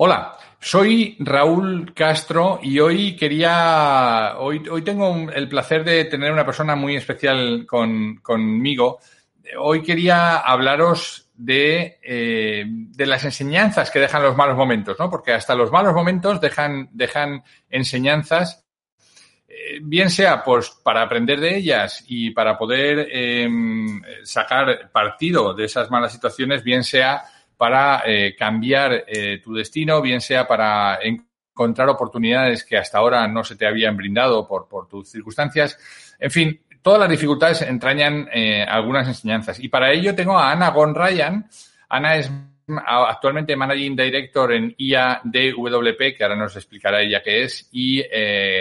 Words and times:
Hola, 0.00 0.36
soy 0.60 1.16
Raúl 1.18 1.92
Castro 1.92 2.60
y 2.62 2.78
hoy 2.78 3.16
quería, 3.16 4.34
hoy, 4.38 4.62
hoy 4.70 4.82
tengo 4.82 5.28
el 5.28 5.48
placer 5.48 5.82
de 5.82 6.04
tener 6.04 6.30
una 6.30 6.46
persona 6.46 6.76
muy 6.76 6.94
especial 6.94 7.66
conmigo. 7.66 9.00
Hoy 9.58 9.82
quería 9.82 10.36
hablaros 10.36 11.30
de, 11.34 11.98
eh, 12.00 12.64
de, 12.68 13.06
las 13.06 13.24
enseñanzas 13.24 13.90
que 13.90 13.98
dejan 13.98 14.22
los 14.22 14.36
malos 14.36 14.56
momentos, 14.56 14.96
¿no? 15.00 15.10
Porque 15.10 15.32
hasta 15.32 15.56
los 15.56 15.72
malos 15.72 15.92
momentos 15.92 16.40
dejan, 16.40 16.90
dejan 16.92 17.42
enseñanzas, 17.68 18.64
eh, 19.48 19.80
bien 19.82 20.10
sea 20.10 20.44
pues 20.44 20.70
para 20.80 21.02
aprender 21.02 21.40
de 21.40 21.56
ellas 21.56 22.04
y 22.06 22.30
para 22.30 22.56
poder 22.56 23.08
em, 23.10 24.00
sacar 24.22 24.92
partido 24.92 25.54
de 25.54 25.64
esas 25.64 25.90
malas 25.90 26.12
situaciones, 26.12 26.62
bien 26.62 26.84
sea 26.84 27.24
para 27.58 28.04
eh, 28.06 28.36
cambiar 28.36 29.04
eh, 29.08 29.40
tu 29.42 29.52
destino, 29.52 30.00
bien 30.00 30.20
sea 30.20 30.46
para 30.46 31.00
encontrar 31.02 31.88
oportunidades 31.88 32.64
que 32.64 32.78
hasta 32.78 32.98
ahora 32.98 33.26
no 33.26 33.42
se 33.42 33.56
te 33.56 33.66
habían 33.66 33.96
brindado 33.96 34.46
por, 34.46 34.68
por 34.68 34.88
tus 34.88 35.10
circunstancias. 35.10 35.76
En 36.20 36.30
fin, 36.30 36.60
todas 36.80 37.00
las 37.00 37.10
dificultades 37.10 37.62
entrañan 37.62 38.28
eh, 38.32 38.62
algunas 38.62 39.08
enseñanzas. 39.08 39.58
Y 39.58 39.68
para 39.68 39.92
ello 39.92 40.14
tengo 40.14 40.38
a 40.38 40.52
Ana 40.52 40.70
Gonryan. 40.70 41.48
Ana 41.88 42.16
es 42.16 42.30
actualmente 42.86 43.56
Managing 43.56 43.96
Director 43.96 44.52
en 44.52 44.74
IADWP, 44.78 46.16
que 46.16 46.22
ahora 46.22 46.36
nos 46.36 46.54
explicará 46.54 47.02
ella 47.02 47.22
qué 47.24 47.42
es, 47.42 47.68
y, 47.72 48.04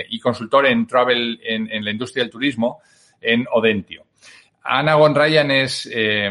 y 0.10 0.20
consultor 0.20 0.66
en 0.66 0.88
Travel 0.88 1.40
en, 1.44 1.70
en 1.70 1.86
la 1.86 1.92
industria 1.92 2.24
del 2.24 2.32
turismo 2.32 2.80
en 3.22 3.46
Odentio. 3.52 4.07
Ana 4.70 4.96
Gonryan 4.96 5.50
es, 5.52 5.90
eh, 5.92 6.30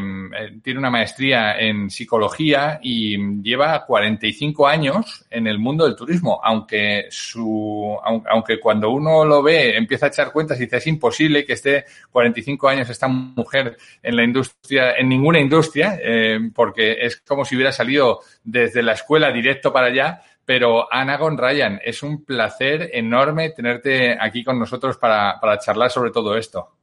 tiene 0.63 0.79
una 0.79 0.91
maestría 0.91 1.59
en 1.59 1.89
psicología 1.89 2.79
y 2.83 3.17
lleva 3.43 3.85
45 3.87 4.67
años 4.67 5.25
en 5.31 5.47
el 5.47 5.59
mundo 5.59 5.87
del 5.87 5.97
turismo, 5.97 6.39
aunque 6.45 7.07
su, 7.09 7.99
aunque 8.03 8.61
cuando 8.61 8.91
uno 8.91 9.25
lo 9.25 9.43
ve 9.43 9.77
empieza 9.77 10.07
a 10.07 10.09
echar 10.11 10.33
cuentas 10.33 10.59
y 10.59 10.65
dice 10.65 10.77
es 10.77 10.87
imposible 10.87 11.47
que 11.47 11.55
esté 11.55 11.87
45 12.11 12.69
años 12.69 12.91
esta 12.91 13.09
mujer 13.09 13.79
en 14.03 14.17
la 14.17 14.25
industria, 14.25 14.97
en 14.97 15.09
ninguna 15.09 15.41
industria, 15.41 15.99
eh, 16.03 16.39
porque 16.55 16.99
es 17.01 17.17
como 17.23 17.45
si 17.45 17.55
hubiera 17.57 17.73
salido 17.73 18.21
desde 18.45 18.83
la 18.83 18.93
escuela 18.93 19.33
directo 19.33 19.73
para 19.73 19.87
allá. 19.87 20.23
Pero 20.45 20.87
Ana 20.93 21.17
Gonryan, 21.17 21.81
es 21.85 22.05
un 22.05 22.25
placer 22.25 22.91
enorme 22.93 23.51
tenerte 23.51 24.17
aquí 24.21 24.45
con 24.45 24.61
nosotros 24.61 24.97
para, 24.97 25.41
para 25.41 25.59
charlar 25.59 25.91
sobre 25.91 26.13
todo 26.13 26.37
esto. 26.37 26.76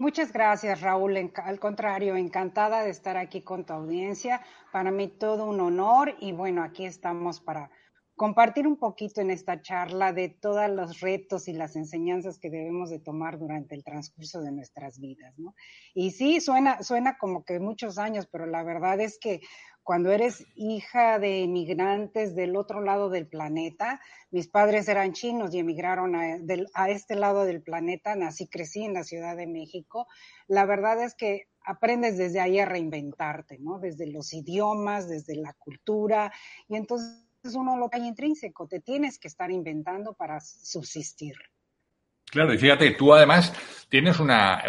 Muchas 0.00 0.32
gracias, 0.32 0.80
Raúl. 0.80 1.16
Al 1.16 1.58
contrario, 1.58 2.14
encantada 2.14 2.84
de 2.84 2.90
estar 2.90 3.16
aquí 3.16 3.42
con 3.42 3.66
tu 3.66 3.72
audiencia. 3.72 4.40
Para 4.70 4.92
mí 4.92 5.08
todo 5.08 5.44
un 5.44 5.58
honor 5.58 6.14
y 6.20 6.30
bueno, 6.30 6.62
aquí 6.62 6.86
estamos 6.86 7.40
para 7.40 7.68
compartir 8.14 8.68
un 8.68 8.76
poquito 8.76 9.20
en 9.20 9.32
esta 9.32 9.60
charla 9.60 10.12
de 10.12 10.28
todos 10.28 10.70
los 10.70 11.00
retos 11.00 11.48
y 11.48 11.52
las 11.52 11.74
enseñanzas 11.74 12.38
que 12.38 12.48
debemos 12.48 12.90
de 12.90 13.00
tomar 13.00 13.40
durante 13.40 13.74
el 13.74 13.82
transcurso 13.82 14.40
de 14.40 14.52
nuestras 14.52 15.00
vidas. 15.00 15.34
Y 15.94 16.12
sí, 16.12 16.40
suena, 16.40 16.80
suena 16.84 17.18
como 17.18 17.44
que 17.44 17.58
muchos 17.58 17.98
años, 17.98 18.28
pero 18.30 18.46
la 18.46 18.62
verdad 18.62 19.00
es 19.00 19.18
que 19.18 19.40
cuando 19.88 20.12
eres 20.12 20.44
hija 20.54 21.18
de 21.18 21.44
emigrantes 21.44 22.34
del 22.34 22.56
otro 22.56 22.82
lado 22.82 23.08
del 23.08 23.26
planeta, 23.26 24.02
mis 24.30 24.46
padres 24.46 24.86
eran 24.86 25.14
chinos 25.14 25.54
y 25.54 25.60
emigraron 25.60 26.14
a, 26.14 26.90
este 26.90 27.14
lado 27.14 27.46
del 27.46 27.62
planeta, 27.62 28.14
nací, 28.14 28.48
crecí 28.48 28.84
en 28.84 28.92
la 28.92 29.02
Ciudad 29.02 29.34
de 29.34 29.46
México, 29.46 30.06
la 30.46 30.66
verdad 30.66 31.02
es 31.02 31.14
que 31.14 31.48
aprendes 31.64 32.18
desde 32.18 32.38
ahí 32.38 32.58
a 32.58 32.66
reinventarte, 32.66 33.58
¿no? 33.60 33.78
Desde 33.78 34.06
los 34.08 34.34
idiomas, 34.34 35.08
desde 35.08 35.36
la 35.36 35.54
cultura, 35.54 36.34
y 36.68 36.76
entonces 36.76 37.24
uno 37.54 37.78
lo 37.78 37.88
hay 37.90 38.06
intrínseco, 38.06 38.68
te 38.68 38.80
tienes 38.80 39.18
que 39.18 39.28
estar 39.28 39.50
inventando 39.50 40.12
para 40.12 40.38
subsistir. 40.42 41.34
Claro, 42.30 42.52
y 42.52 42.58
fíjate, 42.58 42.90
tú 42.90 43.14
además 43.14 43.52
tienes 43.88 44.20
una, 44.20 44.62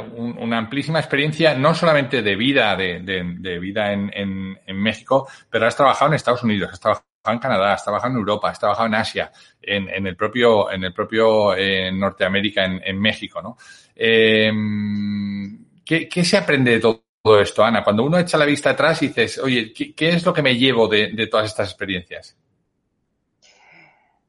amplísima 0.51 0.99
experiencia, 0.99 1.53
no 1.55 1.75
solamente 1.75 2.21
de 2.21 2.35
vida, 2.35 2.75
de, 2.75 3.59
vida 3.59 3.91
en, 3.91 4.57
México, 4.67 5.27
pero 5.49 5.67
has 5.67 5.75
trabajado 5.75 6.11
en 6.11 6.15
Estados 6.15 6.43
Unidos, 6.43 6.71
has 6.71 6.79
trabajado 6.79 7.05
en 7.27 7.39
Canadá, 7.39 7.73
has 7.73 7.83
trabajado 7.83 8.13
en 8.13 8.19
Europa, 8.19 8.49
has 8.49 8.59
trabajado 8.59 8.87
en 8.87 8.95
Asia, 8.95 9.31
en, 9.61 10.07
el 10.07 10.15
propio, 10.15 10.71
en 10.71 10.85
el 10.85 10.93
propio 10.93 11.53
eh, 11.55 11.91
Norteamérica, 11.91 12.63
en, 12.65 12.99
México, 12.99 13.41
¿no? 13.41 13.57
Em, 13.93 15.65
¿qué, 15.83 16.23
se 16.23 16.37
aprende 16.37 16.71
de 16.71 16.79
todo, 16.79 17.03
esto, 17.41 17.63
Ana? 17.63 17.83
Cuando 17.83 18.03
uno 18.03 18.17
echa 18.17 18.37
la 18.37 18.45
vista 18.45 18.69
atrás 18.69 19.03
y 19.03 19.09
dices, 19.09 19.37
oye, 19.39 19.73
¿qué, 19.73 19.93
qué 19.93 20.09
es 20.09 20.25
lo 20.25 20.33
que 20.33 20.41
me 20.41 20.57
llevo 20.57 20.87
de 20.87 21.27
todas 21.27 21.47
estas 21.47 21.69
experiencias? 21.69 22.37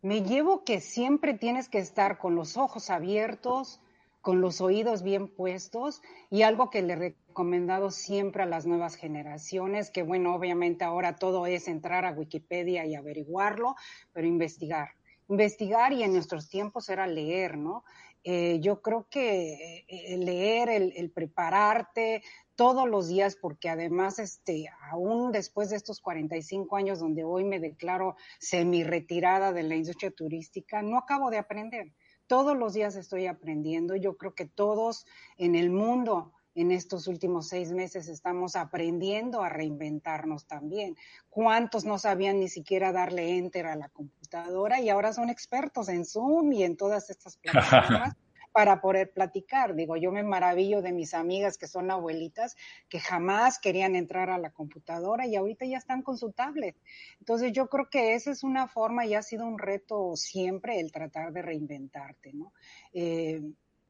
Me 0.02 0.22
llevo 0.22 0.64
que 0.64 0.80
siempre 0.80 1.34
tienes 1.34 1.68
que 1.68 1.78
estar 1.78 2.18
con 2.18 2.34
los 2.34 2.56
ojos 2.56 2.88
abiertos, 2.88 3.80
con 4.22 4.40
los 4.40 4.60
oídos 4.60 5.02
bien 5.02 5.28
puestos 5.28 6.02
y 6.30 6.42
algo 6.42 6.70
que 6.70 6.82
le 6.82 6.94
he 6.94 6.96
recomendado 6.96 7.90
siempre 7.90 8.42
a 8.42 8.46
las 8.46 8.66
nuevas 8.66 8.96
generaciones, 8.96 9.90
que 9.90 10.02
bueno, 10.02 10.34
obviamente 10.34 10.84
ahora 10.84 11.16
todo 11.16 11.46
es 11.46 11.68
entrar 11.68 12.04
a 12.04 12.12
Wikipedia 12.12 12.86
y 12.86 12.94
averiguarlo, 12.94 13.76
pero 14.12 14.26
investigar. 14.26 14.90
Investigar 15.28 15.92
y 15.92 16.02
en 16.02 16.12
nuestros 16.12 16.48
tiempos 16.48 16.88
era 16.88 17.06
leer, 17.06 17.56
¿no? 17.56 17.84
Eh, 18.24 18.58
yo 18.60 18.82
creo 18.82 19.06
que 19.08 19.86
eh, 19.88 20.16
leer, 20.18 20.68
el, 20.68 21.10
prepararte, 21.10 22.22
todos 22.60 22.87
los 22.87 23.09
días, 23.09 23.38
porque 23.41 23.71
además, 23.71 24.19
este, 24.19 24.69
aún 24.91 25.32
después 25.32 25.71
de 25.71 25.76
estos 25.76 26.03
45 26.03 26.76
años 26.76 26.98
donde 26.98 27.25
hoy 27.25 27.43
me 27.43 27.59
declaro 27.59 28.16
semi 28.38 28.84
retirada 28.84 29.54
de 29.54 29.62
la 29.62 29.76
industria 29.76 30.10
turística, 30.10 30.82
no 30.82 30.98
acabo 30.98 31.31
de 31.31 31.38
aprender. 31.38 31.94
Todos 32.26 32.54
los 32.59 32.75
días 32.75 32.97
estoy 32.97 33.28
aprendiendo. 33.28 33.97
Yo 33.97 34.19
creo 34.19 34.34
que 34.34 34.44
todos 34.44 35.06
en 35.38 35.54
el 35.54 35.71
mundo 35.71 36.34
en 36.54 36.71
estos 36.71 37.06
últimos 37.06 37.48
seis 37.48 37.72
meses 37.72 38.09
estamos 38.09 38.56
aprendiendo 38.56 39.42
a 39.42 39.48
reinventarnos 39.48 40.47
también. 40.47 40.97
¿Cuántos 41.31 41.87
no 41.87 41.97
sabían 41.97 42.41
ni 42.41 42.48
siquiera 42.48 42.92
darle 42.92 43.38
enter 43.38 43.65
a 43.69 43.77
la 43.77 43.88
computadora 43.88 44.82
y 44.82 44.91
ahora 44.91 45.15
son 45.15 45.31
expertos 45.31 45.88
en 45.88 46.04
Zoom 46.04 46.53
y 46.53 46.65
en 46.65 46.77
todas 46.77 47.09
estas 47.09 47.38
plataformas? 47.42 48.16
Para 48.52 48.80
poder 48.80 49.12
platicar. 49.12 49.74
Digo, 49.74 49.96
yo 49.96 50.12
me 50.12 50.22
maravillo 50.22 50.82
de 50.82 50.92
mis 50.92 51.14
amigas 51.14 51.58
que 51.58 51.66
son 51.66 51.90
abuelitas 51.90 52.56
que 52.88 53.00
jamás 53.00 53.58
querían 53.58 53.96
entrar 53.96 54.30
a 54.30 54.38
la 54.38 54.50
computadora 54.50 55.26
y 55.26 55.36
ahorita 55.36 55.66
ya 55.66 55.78
están 55.78 56.02
con 56.02 56.18
su 56.18 56.32
tablet. 56.32 56.76
Entonces 57.18 57.52
yo 57.52 57.68
creo 57.68 57.88
que 57.90 58.14
esa 58.14 58.30
es 58.30 58.42
una 58.42 58.68
forma 58.68 59.06
y 59.06 59.14
ha 59.14 59.22
sido 59.22 59.46
un 59.46 59.58
reto 59.58 60.16
siempre 60.16 60.80
el 60.80 60.92
tratar 60.92 61.32
de 61.32 61.42
reinventarte, 61.42 62.32
¿no? 62.32 62.52
Eh, 62.92 63.40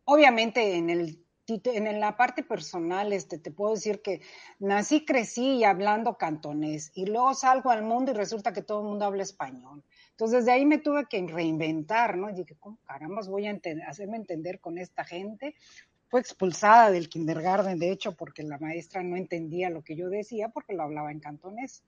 obviamente 0.05 0.77
en 0.77 0.91
el 0.91 1.25
en 1.65 2.01
la 2.01 2.17
parte 2.17 2.43
personal, 2.43 3.13
este, 3.13 3.39
te 3.39 3.51
puedo 3.51 3.75
decir 3.75 4.03
que 4.03 4.21
nací, 4.59 5.05
crecí 5.05 5.65
hablando 5.65 6.17
cantonés 6.17 6.93
y 6.95 7.07
luego 7.07 7.35
salgo 7.35 7.71
al 7.71 7.83
mundo 7.83 8.13
y 8.13 8.15
resulta 8.15 8.53
que 8.53 8.63
todo 8.63 8.83
el 8.83 8.89
mundo 8.89 9.05
habla 9.05 9.23
español. 9.23 9.83
Entonces, 10.21 10.45
de 10.45 10.53
ahí 10.53 10.67
me 10.67 10.77
tuve 10.77 11.07
que 11.09 11.27
reinventar, 11.27 12.19
¿no? 12.19 12.29
Y 12.29 12.35
dije, 12.35 12.55
¿cómo 12.61 12.77
caramba 12.85 13.23
voy 13.27 13.47
a 13.47 13.59
hacerme 13.89 14.19
entender 14.19 14.61
con 14.61 14.77
esta 14.77 15.03
gente? 15.03 15.55
Fue 16.09 16.21
expulsada 16.21 16.91
del 16.91 17.09
kindergarten, 17.09 17.79
de 17.79 17.91
hecho, 17.91 18.15
porque 18.15 18.43
la 18.43 18.59
maestra 18.59 19.03
no 19.03 19.17
entendía 19.17 19.71
lo 19.71 19.83
que 19.83 19.97
yo 19.97 20.11
decía 20.11 20.51
porque 20.51 20.75
lo 20.75 20.83
hablaba 20.83 21.11
en 21.11 21.21
cantonés. 21.21 21.83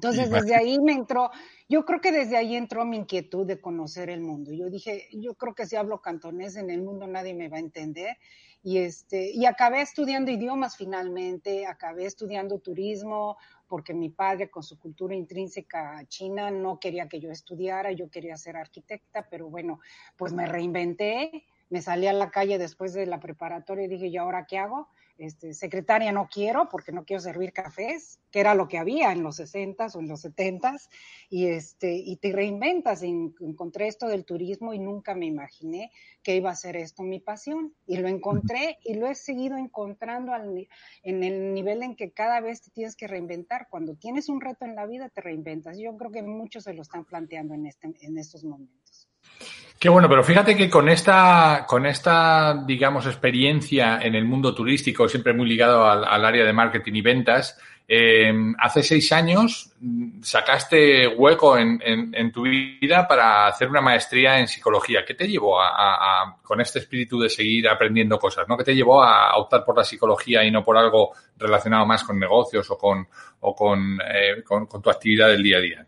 Entonces, 0.00 0.30
desde 0.30 0.56
ahí 0.56 0.78
me 0.80 0.92
entró, 0.92 1.30
yo 1.68 1.84
creo 1.84 2.00
que 2.00 2.10
desde 2.10 2.38
ahí 2.38 2.56
entró 2.56 2.86
mi 2.86 2.96
inquietud 2.96 3.46
de 3.46 3.60
conocer 3.60 4.08
el 4.08 4.22
mundo. 4.22 4.50
Yo 4.50 4.70
dije, 4.70 5.08
yo 5.12 5.34
creo 5.34 5.54
que 5.54 5.66
si 5.66 5.76
hablo 5.76 6.00
cantonés 6.00 6.56
en 6.56 6.70
el 6.70 6.80
mundo 6.80 7.06
nadie 7.06 7.34
me 7.34 7.50
va 7.50 7.58
a 7.58 7.60
entender. 7.60 8.16
Y, 8.62 8.78
este, 8.78 9.30
y 9.30 9.44
acabé 9.44 9.82
estudiando 9.82 10.30
idiomas 10.30 10.78
finalmente, 10.78 11.66
acabé 11.66 12.06
estudiando 12.06 12.60
turismo, 12.60 13.36
porque 13.68 13.92
mi 13.92 14.08
padre 14.08 14.48
con 14.48 14.62
su 14.62 14.78
cultura 14.78 15.14
intrínseca 15.14 16.02
china 16.08 16.50
no 16.50 16.80
quería 16.80 17.06
que 17.06 17.20
yo 17.20 17.30
estudiara, 17.30 17.92
yo 17.92 18.08
quería 18.08 18.38
ser 18.38 18.56
arquitecta, 18.56 19.28
pero 19.28 19.50
bueno, 19.50 19.80
pues 20.16 20.32
me 20.32 20.46
reinventé, 20.46 21.44
me 21.68 21.82
salí 21.82 22.06
a 22.06 22.14
la 22.14 22.30
calle 22.30 22.56
después 22.56 22.94
de 22.94 23.04
la 23.04 23.20
preparatoria 23.20 23.84
y 23.84 23.88
dije, 23.88 24.06
¿y 24.06 24.16
ahora 24.16 24.46
qué 24.46 24.56
hago? 24.56 24.88
Este, 25.20 25.52
secretaria 25.52 26.12
no 26.12 26.28
quiero 26.32 26.68
porque 26.70 26.92
no 26.92 27.04
quiero 27.04 27.20
servir 27.20 27.52
cafés, 27.52 28.18
que 28.30 28.40
era 28.40 28.54
lo 28.54 28.68
que 28.68 28.78
había 28.78 29.12
en 29.12 29.22
los 29.22 29.38
60s 29.38 29.94
o 29.94 30.00
en 30.00 30.08
los 30.08 30.24
70s, 30.24 30.88
y, 31.28 31.48
este, 31.48 31.94
y 31.94 32.16
te 32.16 32.32
reinventas. 32.32 33.02
encontré 33.02 33.86
esto 33.86 34.08
del 34.08 34.24
turismo 34.24 34.72
y 34.72 34.78
nunca 34.78 35.14
me 35.14 35.26
imaginé 35.26 35.92
que 36.22 36.36
iba 36.36 36.50
a 36.50 36.56
ser 36.56 36.76
esto 36.76 37.02
mi 37.02 37.20
pasión. 37.20 37.74
Y 37.86 37.98
lo 37.98 38.08
encontré 38.08 38.78
y 38.82 38.94
lo 38.94 39.06
he 39.06 39.14
seguido 39.14 39.58
encontrando 39.58 40.32
en 40.34 41.22
el 41.22 41.52
nivel 41.52 41.82
en 41.82 41.96
que 41.96 42.12
cada 42.12 42.40
vez 42.40 42.62
te 42.62 42.70
tienes 42.70 42.96
que 42.96 43.06
reinventar. 43.06 43.68
Cuando 43.68 43.96
tienes 43.96 44.30
un 44.30 44.40
reto 44.40 44.64
en 44.64 44.74
la 44.74 44.86
vida, 44.86 45.10
te 45.10 45.20
reinventas. 45.20 45.78
Yo 45.78 45.94
creo 45.96 46.10
que 46.10 46.22
muchos 46.22 46.64
se 46.64 46.72
lo 46.72 46.82
están 46.82 47.04
planteando 47.04 47.54
en, 47.54 47.66
este, 47.66 47.92
en 48.00 48.16
estos 48.16 48.42
momentos. 48.42 49.08
Qué 49.80 49.88
bueno, 49.88 50.10
pero 50.10 50.22
fíjate 50.22 50.54
que 50.54 50.68
con 50.68 50.90
esta, 50.90 51.64
con 51.66 51.86
esta, 51.86 52.52
digamos, 52.66 53.06
experiencia 53.06 53.98
en 54.02 54.14
el 54.14 54.26
mundo 54.26 54.54
turístico, 54.54 55.08
siempre 55.08 55.32
muy 55.32 55.48
ligado 55.48 55.86
al, 55.86 56.22
área 56.22 56.44
de 56.44 56.52
marketing 56.52 56.92
y 56.96 57.00
ventas, 57.00 57.58
eh, 57.88 58.30
hace 58.58 58.82
seis 58.82 59.10
años 59.10 59.72
mm, 59.80 60.20
sacaste 60.20 61.08
hueco 61.08 61.56
en, 61.56 62.30
tu 62.30 62.42
vida 62.42 63.08
para 63.08 63.46
hacer 63.46 63.70
una 63.70 63.80
maestría 63.80 64.38
en 64.38 64.48
psicología. 64.48 65.02
¿Qué 65.02 65.14
te 65.14 65.26
llevó 65.26 65.58
a, 65.58 66.36
con 66.42 66.60
este 66.60 66.80
espíritu 66.80 67.18
de 67.18 67.30
seguir 67.30 67.66
aprendiendo 67.66 68.18
cosas? 68.18 68.46
¿no? 68.46 68.58
¿Qué 68.58 68.64
te 68.64 68.74
llevó 68.74 69.02
a 69.02 69.34
optar 69.38 69.64
por 69.64 69.78
la 69.78 69.84
psicología 69.84 70.44
y 70.44 70.50
no 70.50 70.62
por 70.62 70.76
algo 70.76 71.12
relacionado 71.38 71.86
más 71.86 72.04
con 72.04 72.18
negocios 72.20 72.70
o 72.70 72.76
con, 72.76 73.08
o 73.40 73.54
con, 73.54 73.98
eh, 74.02 74.42
con 74.44 74.82
tu 74.82 74.90
actividad 74.90 75.28
del 75.28 75.42
día 75.42 75.56
a 75.56 75.60
día? 75.60 75.86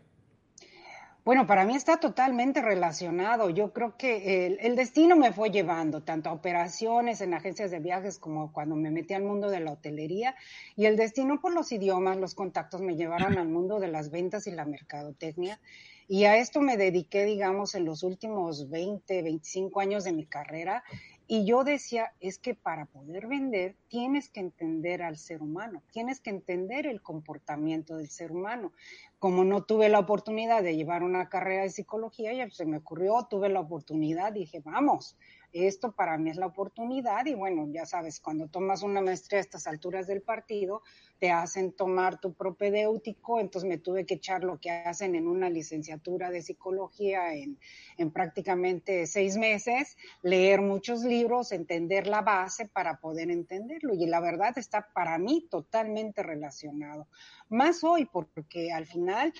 Bueno, 1.25 1.47
para 1.47 1.63
mí 1.63 1.73
está 1.73 2.01
totalmente 2.01 2.61
relacionado. 2.61 3.49
Yo 3.49 3.71
creo 3.71 3.95
que 3.95 4.57
el, 4.59 4.75
destino 4.75 5.15
me 5.15 5.31
fue 5.31 5.51
llevando 5.51 6.03
tanto 6.03 6.29
a 6.29 6.33
operaciones 6.33 7.21
en 7.21 7.33
agencias 7.33 7.71
de 7.71 7.79
viajes 7.79 8.19
como 8.19 8.51
cuando 8.51 8.75
me 8.75 8.91
metí 8.91 9.13
al 9.13 9.23
mundo 9.23 9.49
de 9.49 9.61
la 9.61 9.71
hotelería 9.71 10.35
y 10.75 10.85
el 10.85 10.97
destino 10.97 11.39
por 11.39 11.53
los 11.53 11.71
idiomas, 11.71 12.17
los 12.17 12.35
contactos 12.35 12.81
me 12.81 12.97
llevaron 12.97 13.37
al 13.37 13.47
mundo 13.47 13.79
de 13.79 13.87
las 13.87 14.11
ventas 14.11 14.47
y 14.47 14.51
la 14.51 14.65
mercadotecnia. 14.65 15.61
Y 16.09 16.25
a 16.25 16.35
esto 16.35 16.59
me 16.59 16.75
dediqué, 16.75 17.23
digamos, 17.23 17.73
en 17.75 17.85
los 17.85 18.03
últimos 18.03 18.69
20, 18.69 19.21
25 19.21 19.79
años 19.79 20.03
de 20.03 20.11
mi 20.11 20.25
carrera 20.25 20.83
y 21.27 21.45
yo 21.45 21.63
decía, 21.63 22.13
es 22.19 22.37
que 22.37 22.53
para 22.53 22.85
poder 22.85 23.27
vender 23.27 23.75
tienes 23.87 24.29
que 24.29 24.41
entender 24.41 25.01
al 25.01 25.17
ser 25.17 25.41
humano, 25.41 25.81
tienes 25.91 26.19
que 26.19 26.29
entender 26.29 26.85
el 26.85 27.01
comportamiento 27.01 27.97
del 27.97 28.09
ser 28.09 28.31
humano. 28.31 28.73
Como 29.19 29.45
no 29.45 29.63
tuve 29.63 29.87
la 29.87 29.99
oportunidad 29.99 30.63
de 30.63 30.75
llevar 30.75 31.01
una 31.01 31.29
carrera 31.29 31.63
de 31.63 31.69
psicología, 31.69 32.33
ya 32.33 32.49
se 32.49 32.65
me 32.65 32.77
ocurrió, 32.77 33.25
tuve 33.29 33.47
la 33.49 33.61
oportunidad, 33.61 34.33
dije, 34.33 34.61
vamos, 34.65 35.17
esto 35.53 35.91
para 35.91 36.17
mí 36.17 36.31
es 36.31 36.37
la 36.37 36.47
oportunidad 36.47 37.25
y 37.25 37.35
bueno, 37.35 37.67
ya 37.71 37.85
sabes, 37.85 38.19
cuando 38.19 38.47
tomas 38.47 38.83
una 38.83 39.01
maestría 39.01 39.39
a 39.39 39.41
estas 39.41 39.67
alturas 39.67 40.07
del 40.07 40.21
partido, 40.21 40.81
te 41.19 41.31
hacen 41.31 41.71
tomar 41.71 42.19
tu 42.19 42.33
propedéutico, 42.33 43.39
entonces 43.39 43.69
me 43.69 43.77
tuve 43.77 44.05
que 44.05 44.15
echar 44.15 44.43
lo 44.43 44.59
que 44.59 44.71
hacen 44.71 45.15
en 45.15 45.27
una 45.27 45.49
licenciatura 45.49 46.31
de 46.31 46.41
psicología 46.41 47.33
en, 47.33 47.57
en 47.97 48.11
prácticamente 48.11 49.05
seis 49.05 49.37
meses, 49.37 49.95
leer 50.21 50.61
muchos 50.61 51.03
libros, 51.03 51.51
entender 51.51 52.07
la 52.07 52.21
base 52.21 52.67
para 52.67 52.99
poder 52.99 53.31
entenderlo 53.31 53.93
y 53.93 54.05
la 54.07 54.19
verdad 54.19 54.57
está 54.57 54.89
para 54.93 55.17
mí 55.17 55.47
totalmente 55.49 56.23
relacionado. 56.23 57.07
Más 57.49 57.83
hoy, 57.83 58.05
porque 58.05 58.71
al 58.71 58.85
final 58.85 59.33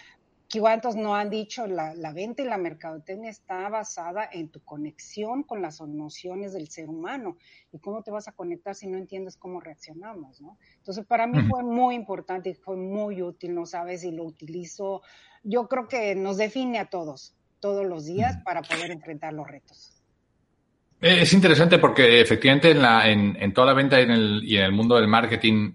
¿Cuántos 0.59 0.95
no 0.95 1.15
han 1.15 1.29
dicho 1.29 1.67
la, 1.67 1.93
la 1.95 2.13
venta 2.13 2.41
y 2.41 2.45
la 2.45 2.57
mercadotecnia 2.57 3.29
está 3.29 3.69
basada 3.69 4.29
en 4.31 4.49
tu 4.49 4.59
conexión 4.61 5.43
con 5.43 5.61
las 5.61 5.79
emociones 5.79 6.53
del 6.53 6.69
ser 6.69 6.89
humano? 6.89 7.37
¿Y 7.71 7.79
cómo 7.79 8.01
te 8.03 8.11
vas 8.11 8.27
a 8.27 8.31
conectar 8.31 8.75
si 8.75 8.87
no 8.87 8.97
entiendes 8.97 9.37
cómo 9.37 9.59
reaccionamos? 9.59 10.41
¿no? 10.41 10.57
Entonces, 10.77 11.05
para 11.05 11.27
mí 11.27 11.41
fue 11.49 11.63
muy 11.63 11.95
importante 11.95 12.51
y 12.51 12.53
fue 12.53 12.75
muy 12.75 13.21
útil, 13.21 13.55
¿no 13.55 13.65
sabes? 13.65 14.03
Y 14.03 14.11
lo 14.11 14.23
utilizo, 14.23 15.01
yo 15.43 15.67
creo 15.67 15.87
que 15.87 16.15
nos 16.15 16.37
define 16.37 16.79
a 16.79 16.85
todos, 16.85 17.35
todos 17.59 17.85
los 17.85 18.05
días, 18.05 18.37
para 18.43 18.61
poder 18.61 18.91
enfrentar 18.91 19.33
los 19.33 19.47
retos. 19.47 20.01
Eh, 21.01 21.21
es 21.21 21.33
interesante 21.33 21.79
porque 21.79 22.21
efectivamente 22.21 22.71
en, 22.71 22.81
la, 22.81 23.09
en, 23.09 23.35
en 23.39 23.53
toda 23.53 23.67
la 23.67 23.73
venta 23.73 23.99
y 23.99 24.03
en 24.03 24.11
el, 24.11 24.41
y 24.43 24.57
en 24.57 24.63
el 24.63 24.71
mundo 24.71 24.95
del 24.95 25.07
marketing, 25.07 25.73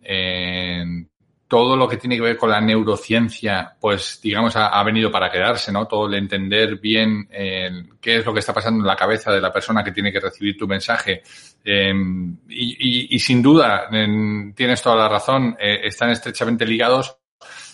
todo 1.49 1.77
lo 1.77 1.89
que 1.89 1.97
tiene 1.97 2.17
que 2.17 2.23
ver 2.23 2.37
con 2.37 2.51
la 2.51 2.61
neurociencia, 2.61 3.75
pues 3.81 4.21
digamos, 4.23 4.55
ha, 4.55 4.83
venido 4.85 5.11
para 5.11 5.31
quedarse, 5.31 5.73
¿no? 5.73 5.89
Todo 5.89 6.07
el 6.07 6.15
entender 6.15 6.77
bien 6.77 7.27
eh, 7.33 7.71
qué 7.99 8.19
es 8.19 8.27
lo 8.27 8.35
que 8.35 8.41
está 8.41 8.53
pasando 8.53 8.83
en 8.83 8.87
la 8.87 8.95
cabeza 8.95 9.33
de 9.33 9.41
la 9.41 9.51
persona 9.51 9.83
que 9.83 9.93
tiene 9.93 10.13
que 10.13 10.21
recibir 10.21 10.59
tu 10.59 10.69
mensaje. 10.69 11.23
Em, 11.65 12.37
y, 12.51 13.19
sin 13.19 13.41
duda, 13.41 13.89
tienes 14.55 14.83
toda 14.83 14.97
la 14.97 15.09
razón, 15.09 15.57
eh, 15.59 15.81
están 15.85 16.11
estrechamente 16.11 16.67
ligados. 16.67 17.17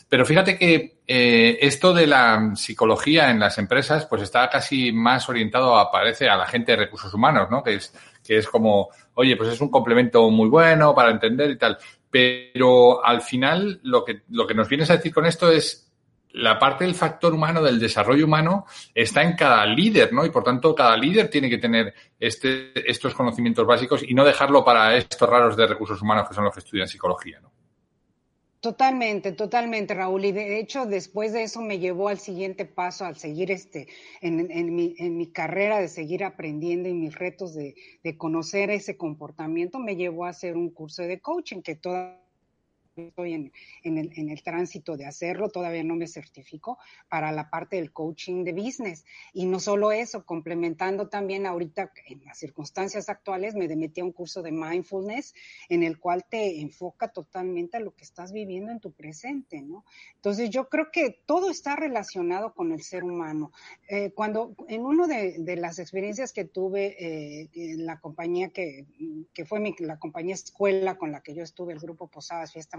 Pero 0.09 0.25
fíjate 0.25 0.57
que 0.57 1.01
eh, 1.07 1.59
esto 1.61 1.93
de 1.93 2.07
la 2.07 2.53
psicología 2.55 3.31
en 3.31 3.41
las 3.41 3.59
empresas, 3.59 4.07
pues 4.07 4.23
está 4.23 4.49
casi 4.49 4.93
más 4.93 5.29
orientado, 5.29 5.77
a, 5.77 5.91
parece, 5.91 6.29
a 6.29 6.37
la 6.37 6.47
gente 6.47 6.73
de 6.73 6.79
recursos 6.79 7.13
humanos, 7.13 7.51
¿no? 7.51 7.63
Que 7.65 7.75
es, 7.75 7.93
que 8.23 8.39
es 8.39 8.47
como, 8.47 8.91
oye, 9.15 9.37
pues 9.37 9.51
es 9.51 9.61
un 9.61 9.71
complemento 9.71 10.31
muy 10.31 10.49
bueno 10.49 10.95
para 10.95 11.11
entender 11.11 11.51
y 11.51 11.59
tal. 11.59 11.77
Pero 12.15 13.05
al 13.05 13.23
final 13.23 13.81
lo 13.83 14.05
que, 14.05 14.23
lo 14.29 14.47
que 14.47 14.55
nos 14.55 14.69
vienes 14.69 14.89
a 14.89 14.99
decir 14.99 15.13
con 15.13 15.27
esto 15.27 15.51
es 15.51 15.93
la 16.31 16.61
parte 16.61 16.85
del 16.85 16.95
factor 16.95 17.35
humano, 17.35 17.61
del 17.61 17.81
desarrollo 17.81 18.25
humano, 18.25 18.67
está 18.95 19.25
en 19.25 19.33
cada 19.35 19.67
líder, 19.67 20.13
¿no? 20.13 20.25
Y 20.25 20.31
por 20.31 20.45
tanto, 20.45 20.77
cada 20.77 20.97
líder 20.97 21.29
tiene 21.29 21.51
que 21.51 21.59
tener 21.59 21.93
este, 22.21 22.89
estos 22.89 23.15
conocimientos 23.15 23.67
básicos 23.67 24.05
y 24.07 24.15
no 24.15 24.25
dejarlo 24.25 24.65
para 24.65 24.97
estos 24.97 25.29
raros 25.29 25.57
de 25.57 25.67
recursos 25.67 26.01
humanos 26.03 26.29
que 26.29 26.37
son 26.37 26.45
los 26.45 26.55
que 26.55 26.61
estudian 26.61 26.87
psicología, 26.87 27.41
¿no? 27.41 27.51
Totalmente, 28.65 29.33
totalmente, 29.33 29.93
Raúl. 29.93 30.25
Y 30.25 30.33
de 30.33 30.59
hecho, 30.59 30.87
después 30.87 31.35
de 31.35 31.43
eso 31.43 31.61
me 31.61 31.79
llevó 31.79 32.09
al 32.09 32.19
siguiente 32.19 32.65
paso, 32.65 33.05
al 33.05 33.15
seguir 33.15 33.51
este, 33.51 33.89
en, 34.23 34.51
en, 34.51 34.75
mi, 34.75 34.95
en 34.97 35.19
mi 35.19 35.31
carrera 35.31 35.79
de 35.81 35.89
seguir 35.89 36.25
aprendiendo 36.25 36.89
y 36.89 36.95
mis 36.95 37.15
retos 37.15 37.55
de, 37.55 37.75
de 38.03 38.17
conocer 38.17 38.71
ese 38.71 38.97
comportamiento, 38.97 39.79
me 39.81 39.97
llevó 39.97 40.25
a 40.25 40.31
hacer 40.31 40.57
un 40.57 40.71
curso 40.71 41.03
de 41.03 41.21
coaching 41.21 41.61
que 41.61 41.77
toda 41.77 42.24
estoy 42.97 43.35
en, 43.35 43.53
en, 43.83 43.99
el, 43.99 44.13
en, 44.17 44.31
el, 44.31 44.43
tránsito 44.43 44.97
de 44.97 45.07
hacerlo, 45.07 45.49
todavía 45.49 45.83
no 45.83 45.97
me 45.97 46.07
certifico 46.07 46.79
para 47.09 47.33
la 47.33 47.51
parte 47.51 47.77
del 47.77 47.93
coaching 47.93 48.45
de 48.45 48.53
business. 48.53 49.05
Y 49.33 49.47
no 49.47 49.61
solo 49.61 49.93
eso, 49.93 50.25
complementando 50.25 51.09
también 51.09 51.47
ahorita 51.47 51.93
en 52.07 52.25
las 52.25 52.39
circunstancias 52.39 53.09
actuales, 53.09 53.55
me 53.55 53.69
metí 53.75 54.01
a 54.01 54.05
un 54.05 54.13
curso 54.13 54.43
de 54.43 54.53
mindfulness 54.53 55.35
en 55.69 55.83
el 55.83 55.99
cual 55.99 56.25
te 56.29 56.61
enfoca 56.61 57.09
totalmente 57.09 57.77
a 57.77 57.81
lo 57.81 57.95
que 57.95 58.05
estás 58.05 58.33
viviendo 58.33 58.71
en 58.71 58.81
tu 58.81 58.93
presente, 58.93 59.61
¿no? 59.61 59.85
Entonces 60.17 60.51
yo 60.51 60.69
creo 60.69 60.91
que 60.93 61.23
todo 61.27 61.51
está 61.51 61.77
relacionado 61.77 62.55
con 62.55 62.73
el 62.73 62.83
ser 62.83 63.05
humano. 63.05 63.53
Eh, 63.89 64.13
cuando 64.13 64.55
en 64.69 64.83
uno 64.83 65.07
de, 65.07 65.37
de, 65.39 65.57
las 65.57 65.79
experiencias 65.79 66.33
que 66.33 66.45
tuve 66.45 66.97
eh, 66.99 67.51
en 67.55 67.87
la 67.87 68.01
compañía 68.01 68.51
que, 68.51 68.87
que 69.33 69.45
fue 69.45 69.61
mi, 69.61 69.75
la 69.79 69.99
compañía 69.99 70.35
escuela 70.35 70.97
con 70.97 71.13
la 71.13 71.21
que 71.21 71.35
yo 71.35 71.43
estuve, 71.43 71.73
el 71.73 71.81
grupo 71.81 72.09
Posadas 72.09 72.53
Fiesta 72.53 72.77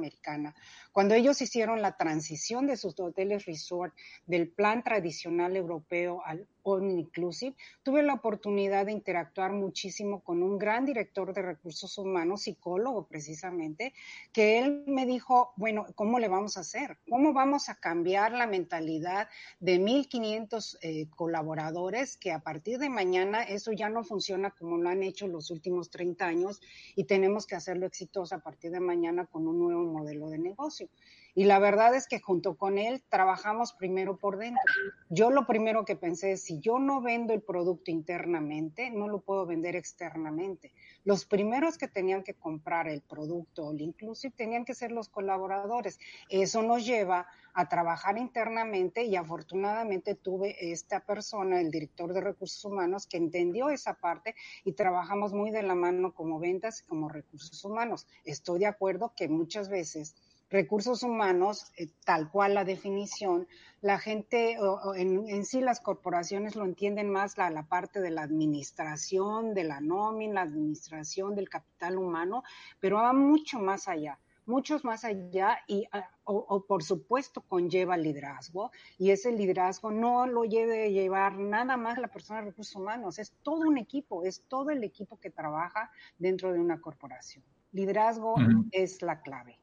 cuando 0.91 1.15
ellos 1.15 1.41
hicieron 1.41 1.81
la 1.81 1.97
transición 1.97 2.67
de 2.67 2.77
sus 2.77 2.99
hoteles 2.99 3.45
resort 3.45 3.93
del 4.25 4.49
plan 4.49 4.83
tradicional 4.83 5.55
europeo 5.55 6.21
al 6.25 6.47
All 6.67 6.83
Inclusive, 6.83 7.55
tuve 7.83 8.01
la 8.03 8.15
oportunidad 8.15 8.87
de 8.87 8.91
interactuar 8.91 9.51
muchísimo 9.53 10.21
con 10.21 10.41
un 10.41 10.57
gran 10.57 10.85
director 10.85 11.33
de 11.33 11.41
recursos 11.41 11.97
humanos, 11.97 12.41
psicólogo 12.41 13.07
precisamente, 13.07 13.93
que 14.33 14.59
él 14.59 14.83
me 14.87 15.05
dijo, 15.05 15.53
bueno, 15.57 15.85
¿cómo 15.95 16.19
le 16.19 16.27
vamos 16.27 16.57
a 16.57 16.61
hacer? 16.61 16.97
¿Cómo 17.09 17.33
vamos 17.33 17.69
a 17.69 17.75
cambiar 17.75 18.31
la 18.31 18.47
mentalidad 18.47 19.29
de 19.59 19.79
1.500 19.79 20.77
eh, 20.81 21.07
colaboradores 21.15 22.17
que 22.17 22.31
a 22.31 22.39
partir 22.39 22.79
de 22.79 22.89
mañana 22.89 23.43
eso 23.43 23.71
ya 23.71 23.89
no 23.89 24.03
funciona 24.03 24.51
como 24.51 24.77
lo 24.77 24.89
han 24.89 25.03
hecho 25.03 25.27
los 25.27 25.51
últimos 25.51 25.89
30 25.91 26.25
años 26.25 26.61
y 26.95 27.03
tenemos 27.03 27.45
que 27.45 27.55
hacerlo 27.55 27.85
exitoso 27.85 28.35
a 28.35 28.39
partir 28.39 28.71
de 28.71 28.79
mañana 28.79 29.25
con 29.25 29.47
un 29.47 29.59
nuevo 29.59 29.83
modelo 29.83 30.29
de 30.29 30.39
negocio? 30.39 30.89
Y 31.35 31.43
la 31.43 31.59
verdad 31.59 31.93
es 31.93 32.07
que 32.07 32.21
junto 32.21 32.55
con 32.55 32.77
él 32.77 33.03
trabajamos 33.09 33.73
primero 33.73 34.17
por 34.17 34.37
dentro. 34.37 34.63
Yo 35.09 35.29
lo 35.31 35.45
primero 35.45 35.83
que 35.83 35.97
pensé 35.97 36.31
es, 36.31 36.43
si 36.43 36.61
yo 36.61 36.79
no 36.79 37.01
vendo 37.01 37.33
el 37.33 37.41
producto 37.41 37.91
internamente, 37.91 38.89
no 38.89 39.09
lo 39.09 39.19
puedo 39.19 39.45
vender 39.45 39.75
externamente. 39.75 40.71
Los 41.03 41.25
primeros 41.25 41.77
que 41.77 41.89
tenían 41.89 42.23
que 42.23 42.35
comprar 42.35 42.87
el 42.87 43.01
producto 43.01 43.67
All 43.67 43.81
Inclusive 43.81 44.33
tenían 44.35 44.63
que 44.63 44.73
ser 44.73 44.93
los 44.93 45.09
colaboradores. 45.09 45.99
Eso 46.29 46.63
nos 46.63 46.85
lleva 46.85 47.27
a 47.53 47.67
trabajar 47.67 48.17
internamente 48.17 49.03
y 49.03 49.17
afortunadamente 49.17 50.15
tuve 50.15 50.71
esta 50.71 51.01
persona, 51.01 51.59
el 51.59 51.69
director 51.69 52.13
de 52.13 52.21
recursos 52.21 52.63
humanos, 52.63 53.07
que 53.07 53.17
entendió 53.17 53.69
esa 53.69 53.95
parte 53.95 54.35
y 54.63 54.71
trabajamos 54.71 55.33
muy 55.33 55.51
de 55.51 55.63
la 55.63 55.75
mano 55.75 56.13
como 56.13 56.39
ventas 56.39 56.81
y 56.81 56.85
como 56.85 57.09
recursos 57.09 57.63
humanos. 57.65 58.07
Estoy 58.23 58.59
de 58.59 58.67
acuerdo 58.67 59.13
que 59.15 59.27
muchas 59.27 59.69
veces 59.69 60.15
recursos 60.55 61.03
humanos, 61.03 61.71
eh, 61.77 61.89
tal 62.05 62.31
cual 62.31 62.53
la 62.53 62.63
definición, 62.63 63.47
la 63.81 63.99
gente, 63.99 64.57
en, 64.95 65.45
sí 65.45 65.59
las 65.59 65.81
corporaciones 65.81 66.55
lo 66.55 66.63
entienden 66.63 67.11
más 67.11 67.37
la, 67.37 67.49
la, 67.49 67.63
parte 67.67 67.99
de 67.99 68.09
la 68.09 68.23
administración, 68.23 69.53
de 69.53 69.65
la 69.65 69.81
nómina, 69.81 70.35
la 70.35 70.41
administración 70.41 71.35
del 71.35 71.49
capital 71.49 71.97
humano, 71.97 72.43
pero 72.79 72.97
va 72.97 73.13
mucho 73.13 73.59
más 73.59 73.87
allá 73.87 74.17
muchos 74.47 74.85
más 74.85 75.03
allá 75.03 75.57
y 75.67 75.87
ah, 75.91 76.07
o, 76.23 76.63
por 76.67 76.83
supuesto 76.83 77.41
conlleva 77.41 77.97
liderazgo 77.97 78.71
y 78.99 79.09
ese 79.09 79.31
liderazgo 79.31 79.91
no 79.91 80.27
lo 80.27 80.45
lleve 80.45 80.91
llevar 80.91 81.39
nada 81.39 81.77
más 81.77 81.97
la 81.97 82.07
persona 82.07 82.41
de 82.41 82.47
recursos 82.49 82.75
humanos, 82.75 83.17
es 83.17 83.31
todo 83.43 83.67
un 83.67 83.79
equipo, 83.79 84.23
es 84.23 84.43
todo 84.47 84.69
el 84.69 84.83
equipo 84.83 85.19
que 85.19 85.31
trabaja 85.31 85.91
dentro 86.19 86.53
de 86.53 86.59
una 86.59 86.79
corporación. 86.79 87.43
Liderazgo 87.71 88.35
es 88.71 89.01
la 89.01 89.21
clave. 89.21 89.57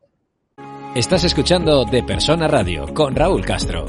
Estás 0.94 1.24
escuchando 1.24 1.86
De 1.86 2.02
Persona 2.02 2.46
Radio 2.46 2.92
con 2.92 3.16
Raúl 3.16 3.46
Castro. 3.46 3.86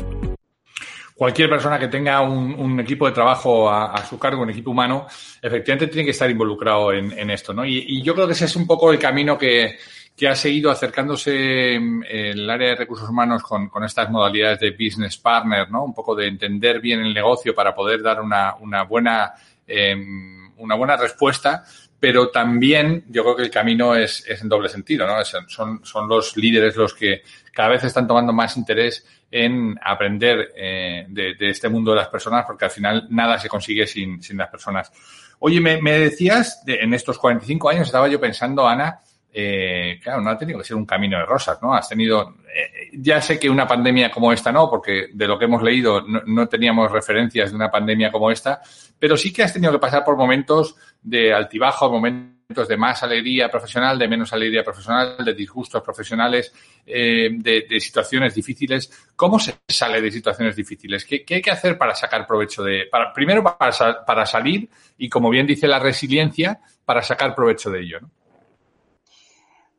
Cualquier 1.14 1.50
persona 1.50 1.78
que 1.78 1.90
tenga 1.90 2.22
un, 2.22 2.80
equipo 2.80 3.06
de 3.06 3.12
trabajo 3.12 3.70
a, 3.70 4.06
su 4.06 4.18
cargo, 4.18 4.42
un 4.42 4.52
equipo 4.52 4.72
humano, 4.72 5.06
efectivamente 5.42 5.88
tiene 5.88 6.06
que 6.06 6.12
estar 6.12 6.32
involucrado 6.32 6.94
en, 6.94 7.30
esto, 7.30 7.54
¿no? 7.54 7.66
y, 7.66 8.02
yo 8.02 8.16
creo 8.16 8.26
que 8.26 8.32
ese 8.32 8.46
es 8.46 8.56
un 8.56 8.66
poco 8.66 8.94
el 8.94 9.00
camino 9.00 9.38
que, 9.38 9.78
ha 10.26 10.36
seguido 10.36 10.72
acercándose 10.72 11.78
mm, 11.78 12.04
el 12.08 12.50
área 12.50 12.70
de 12.70 12.76
recursos 12.78 13.10
humanos 13.10 13.44
con, 13.44 13.70
estas 13.84 14.10
modalidades 14.10 14.62
de 14.62 14.72
business 14.72 15.18
partner, 15.18 15.70
¿no? 15.70 15.84
Un 15.84 15.94
poco 15.94 16.16
de 16.16 16.28
entender 16.28 16.80
bien 16.80 17.02
el 17.02 17.14
negocio 17.14 17.54
para 17.54 17.76
poder 17.76 18.02
dar 18.02 18.22
una 18.22 18.84
buena, 18.84 19.34
em, 19.68 20.54
una 20.58 20.76
buena 20.76 20.96
respuesta, 20.96 21.66
pero 22.04 22.28
también 22.28 23.06
yo 23.08 23.24
creo 23.24 23.36
que 23.38 23.44
el 23.44 23.50
camino 23.50 23.96
es, 23.96 24.26
es 24.28 24.42
en 24.42 24.50
doble 24.50 24.68
sentido, 24.68 25.08
¿no? 25.08 25.24
son, 25.48 25.86
son 25.86 26.10
los 26.10 26.36
líderes 26.36 26.76
los 26.76 26.94
que 26.94 27.22
cada 27.54 27.70
vez 27.70 27.86
están 27.86 28.06
tomando 28.06 28.34
más 28.34 28.58
interés 28.58 29.08
en 29.32 29.80
aprender 29.82 30.52
eh, 30.54 31.06
de, 31.08 31.38
este 31.40 31.70
mundo 31.70 31.92
de 31.92 32.00
las 32.00 32.10
personas, 32.10 32.44
porque 32.46 32.66
al 32.66 32.72
final 32.72 33.08
nada 33.10 33.40
se 33.40 33.48
consigue 33.48 33.88
sin, 33.88 34.22
sin 34.22 34.36
las 34.36 34.50
personas. 34.50 34.92
Oye, 35.40 35.62
me, 35.62 35.80
decías, 35.98 36.66
de, 36.66 36.76
en 36.82 36.94
estos 36.94 37.18
45 37.18 37.70
años 37.70 37.88
estaba 37.88 38.10
yo 38.10 38.20
pensando, 38.20 38.68
Ana, 38.68 39.00
eh, 39.36 40.00
claro, 40.02 40.22
no 40.22 40.30
ha 40.30 40.38
tenido 40.38 40.60
que 40.60 40.66
ser 40.66 40.78
un 40.78 40.86
camino 40.86 41.18
de 41.18 41.26
rosas, 41.26 41.58
¿no? 41.60 41.74
Has 41.74 41.90
tenido, 41.90 42.36
eh, 42.56 42.92
ya 42.94 43.20
sé 43.20 43.40
que 43.40 43.50
una 43.50 43.68
pandemia 43.68 44.12
como 44.12 44.32
esta 44.32 44.52
no, 44.52 44.70
porque 44.70 45.08
de 45.12 45.28
lo 45.28 45.40
que 45.40 45.46
hemos 45.46 45.64
leído 45.64 46.02
no, 46.02 46.48
teníamos 46.48 46.92
referencias 46.92 47.50
de 47.50 47.56
una 47.56 47.72
pandemia 47.72 48.12
como 48.12 48.30
esta, 48.30 48.62
pero 49.00 49.18
sí 49.18 49.34
que 49.34 49.42
has 49.42 49.52
tenido 49.52 49.72
que 49.72 49.80
pasar 49.80 50.06
por 50.06 50.16
momentos 50.16 50.76
de 51.02 51.34
altibajo, 51.34 51.90
momentos 51.90 52.68
de 52.68 52.78
más 52.78 53.02
alegría 53.02 53.50
profesional, 53.50 53.98
de 53.98 54.08
menos 54.08 54.32
alegría 54.34 54.64
profesional, 54.64 55.18
de 55.26 55.34
disgustos 55.34 55.82
profesionales, 55.82 56.54
eh, 56.86 57.30
de, 57.34 57.80
situaciones 57.80 58.36
difíciles. 58.36 59.10
¿Cómo 59.16 59.40
se 59.40 59.56
sale 59.68 60.00
de 60.00 60.12
situaciones 60.12 60.56
difíciles? 60.56 61.06
¿Qué, 61.06 61.26
hay 61.28 61.42
que 61.42 61.52
hacer 61.52 61.76
para 61.76 61.96
sacar 61.96 62.28
provecho 62.28 62.64
de, 62.64 62.86
para, 62.92 63.12
primero 63.12 63.44
para, 63.44 64.06
para 64.06 64.28
salir 64.28 64.70
y, 64.96 65.10
como 65.10 65.32
bien 65.32 65.48
dice 65.48 65.68
la 65.68 65.80
resiliencia, 65.80 66.60
para 66.86 67.02
sacar 67.02 67.34
provecho 67.34 67.72
de 67.72 67.82
ello, 67.82 68.00
¿no? 68.00 68.23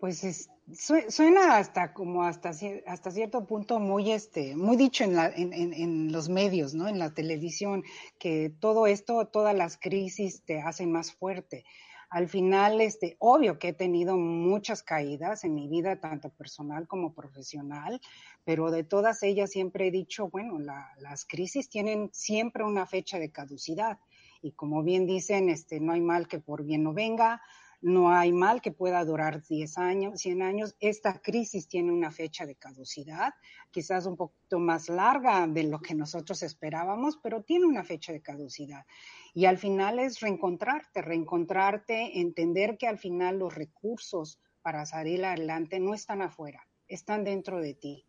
Pues 0.04 0.50
suena 1.08 1.56
hasta 1.56 1.94
como 1.94 2.24
hasta, 2.24 2.50
hasta 2.84 3.10
cierto 3.10 3.46
punto 3.46 3.78
muy 3.78 4.12
este 4.12 4.54
muy 4.54 4.76
dicho 4.76 5.02
en, 5.02 5.18
en, 5.18 5.72
en, 5.72 6.12
los 6.12 6.28
medios, 6.28 6.74
¿no? 6.74 6.88
En 6.88 6.98
la 6.98 7.14
televisión, 7.14 7.82
que 8.18 8.50
todo 8.50 8.86
esto, 8.86 9.28
todas 9.28 9.56
las 9.56 9.78
crisis 9.78 10.42
te 10.44 10.60
hacen 10.60 10.92
más 10.92 11.14
fuerte. 11.14 11.64
Al 12.10 12.28
final, 12.28 12.82
este, 12.82 13.16
obvio 13.18 13.58
que 13.58 13.68
he 13.68 13.72
tenido 13.72 14.18
muchas 14.18 14.82
caídas 14.82 15.42
en 15.44 15.54
mi 15.54 15.68
vida, 15.68 15.98
tanto 15.98 16.28
personal 16.28 16.86
como 16.86 17.14
profesional, 17.14 17.98
pero 18.44 18.70
de 18.70 18.84
todas 18.84 19.22
ellas 19.22 19.52
siempre 19.52 19.86
he 19.86 19.90
dicho, 19.90 20.28
bueno, 20.28 20.58
las 20.58 21.24
crisis 21.24 21.70
tienen 21.70 22.10
siempre 22.12 22.62
una 22.62 22.84
fecha 22.84 23.18
de 23.18 23.32
caducidad. 23.32 23.98
Y 24.42 24.52
como 24.52 24.82
bien 24.82 25.06
dicen, 25.06 25.48
este, 25.48 25.80
no 25.80 25.92
hay 25.94 26.02
mal 26.02 26.28
que 26.28 26.40
por 26.40 26.62
bien 26.62 26.82
no 26.82 26.92
venga, 26.92 27.40
no 27.80 28.10
hay 28.10 28.32
mal 28.32 28.60
que 28.62 28.72
pueda 28.72 29.04
durar 29.04 29.42
10 29.42 29.78
años, 29.78 30.20
100 30.20 30.42
años. 30.42 30.76
Esta 30.80 31.20
crisis 31.20 31.68
tiene 31.68 31.92
una 31.92 32.10
fecha 32.10 32.46
de 32.46 32.54
caducidad, 32.54 33.34
quizás 33.70 34.06
un 34.06 34.16
poquito 34.16 34.58
más 34.58 34.88
larga 34.88 35.46
de 35.46 35.64
lo 35.64 35.80
que 35.80 35.94
nosotros 35.94 36.42
esperábamos, 36.42 37.18
pero 37.22 37.42
tiene 37.42 37.66
una 37.66 37.84
fecha 37.84 38.12
de 38.12 38.22
caducidad. 38.22 38.86
Y 39.34 39.46
al 39.46 39.58
final 39.58 39.98
es 39.98 40.20
reencontrarte, 40.20 41.02
reencontrarte, 41.02 42.20
entender 42.20 42.78
que 42.78 42.86
al 42.86 42.98
final 42.98 43.38
los 43.38 43.54
recursos 43.54 44.38
para 44.62 44.86
salir 44.86 45.24
adelante 45.24 45.80
no 45.80 45.92
están 45.92 46.22
afuera, 46.22 46.66
están 46.88 47.24
dentro 47.24 47.60
de 47.60 47.74
ti. 47.74 48.06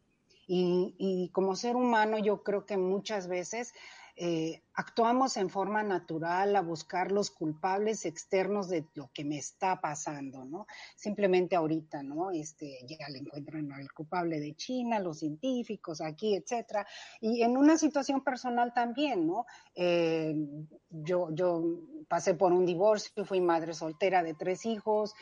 Y, 0.48 0.96
y 1.00 1.30
como 1.30 1.56
ser 1.56 1.76
humano 1.76 2.20
yo 2.20 2.44
creo 2.44 2.66
que 2.66 2.78
muchas 2.78 3.28
veces 3.28 3.74
eh, 4.18 4.62
actuamos 4.74 5.36
en 5.36 5.50
forma 5.50 5.84
natural 5.84 6.56
a 6.56 6.62
buscar 6.62 7.12
los 7.12 7.32
culpables 7.32 8.06
externos 8.06 8.70
de 8.70 8.86
lo 8.94 9.10
que 9.14 9.26
me 9.26 9.38
está 9.38 9.82
pasando, 9.82 10.46
¿no? 10.46 10.68
Simplemente 10.96 11.56
ahorita, 11.56 12.02
¿no? 12.02 12.32
Este, 12.32 12.80
ya 12.88 13.10
le 13.10 13.20
encuentran 13.20 13.72
al 13.74 13.92
culpable 13.92 14.40
de 14.40 14.56
China, 14.56 15.00
los 15.00 15.20
científicos 15.20 16.00
aquí, 16.00 16.36
etcétera. 16.36 16.88
Y 17.20 17.42
en 17.42 17.58
una 17.58 17.78
situación 17.78 18.24
personal 18.24 18.74
también, 18.74 19.28
¿no? 19.28 19.46
Eh, 19.76 20.34
yo, 20.90 21.30
yo 21.32 21.64
pasé 22.08 22.36
por 22.36 22.54
un 22.54 22.66
divorcio, 22.66 23.26
fui 23.26 23.42
madre 23.42 23.74
soltera 23.74 24.24
de 24.24 24.34
tres 24.34 24.66
hijos 24.66 25.14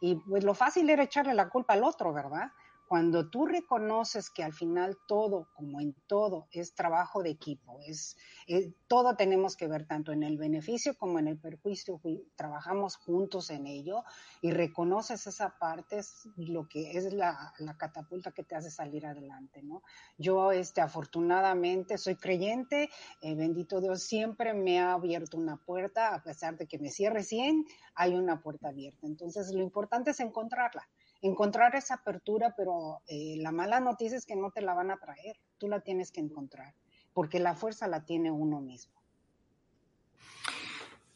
y 0.00 0.16
pues 0.16 0.42
lo 0.42 0.54
fácil 0.54 0.90
era 0.90 1.04
echarle 1.04 1.34
la 1.34 1.48
culpa 1.48 1.74
al 1.74 1.84
otro, 1.84 2.12
¿verdad? 2.12 2.50
Cuando 2.90 3.30
tú 3.30 3.46
reconoces 3.46 4.30
que 4.30 4.42
al 4.42 4.52
final 4.52 4.98
todo, 5.06 5.46
como 5.54 5.80
en 5.80 5.94
todo, 6.08 6.48
es 6.50 6.74
trabajo 6.74 7.22
de 7.22 7.30
equipo, 7.30 7.78
es 7.86 8.16
eh, 8.48 8.72
todo 8.88 9.14
tenemos 9.14 9.54
que 9.54 9.68
ver 9.68 9.86
tanto 9.86 10.10
en 10.10 10.24
el 10.24 10.36
beneficio 10.36 10.98
como 10.98 11.20
en 11.20 11.28
el 11.28 11.38
perjuicio, 11.38 12.00
trabajamos 12.34 12.96
juntos 12.96 13.50
en 13.50 13.68
ello 13.68 14.02
y 14.42 14.50
reconoces 14.50 15.28
esa 15.28 15.56
parte, 15.56 15.98
es 15.98 16.28
lo 16.34 16.66
que 16.66 16.90
es 16.98 17.12
la, 17.12 17.54
catapulta 17.78 18.32
que 18.32 18.42
te 18.42 18.56
hace 18.56 18.72
salir 18.72 19.06
adelante, 19.06 19.62
¿no? 19.62 19.84
Yo, 20.18 20.50
este, 20.50 20.80
afortunadamente, 20.80 21.96
soy 21.96 22.16
creyente, 22.16 22.90
eh, 23.22 23.36
bendito 23.36 23.80
Dios, 23.80 24.02
siempre 24.02 24.52
me 24.52 24.80
ha 24.80 24.94
abierto 24.94 25.36
una 25.36 25.58
puerta, 25.58 26.12
a 26.12 26.24
pesar 26.24 26.56
de 26.56 26.66
que 26.66 26.80
me 26.80 26.90
cierre 26.90 27.22
100, 27.22 27.66
hay 27.94 28.16
una 28.16 28.42
puerta 28.42 28.70
abierta. 28.70 29.06
Entonces, 29.06 29.52
lo 29.52 29.62
importante 29.62 30.10
es 30.10 30.18
encontrarla 30.18 30.88
encontrar 31.22 31.74
esa 31.74 31.94
apertura, 31.94 32.54
pero 32.56 33.00
eh, 33.06 33.36
la 33.38 33.52
mala 33.52 33.80
noticia 33.80 34.16
es 34.16 34.26
que 34.26 34.36
no 34.36 34.50
te 34.50 34.62
la 34.62 34.74
van 34.74 34.90
a 34.90 34.98
traer, 34.98 35.36
tú 35.58 35.68
la 35.68 35.80
tienes 35.80 36.10
que 36.10 36.20
encontrar, 36.20 36.74
porque 37.12 37.38
la 37.38 37.54
fuerza 37.54 37.86
la 37.86 38.04
tiene 38.04 38.30
uno 38.30 38.60
mismo. 38.60 39.00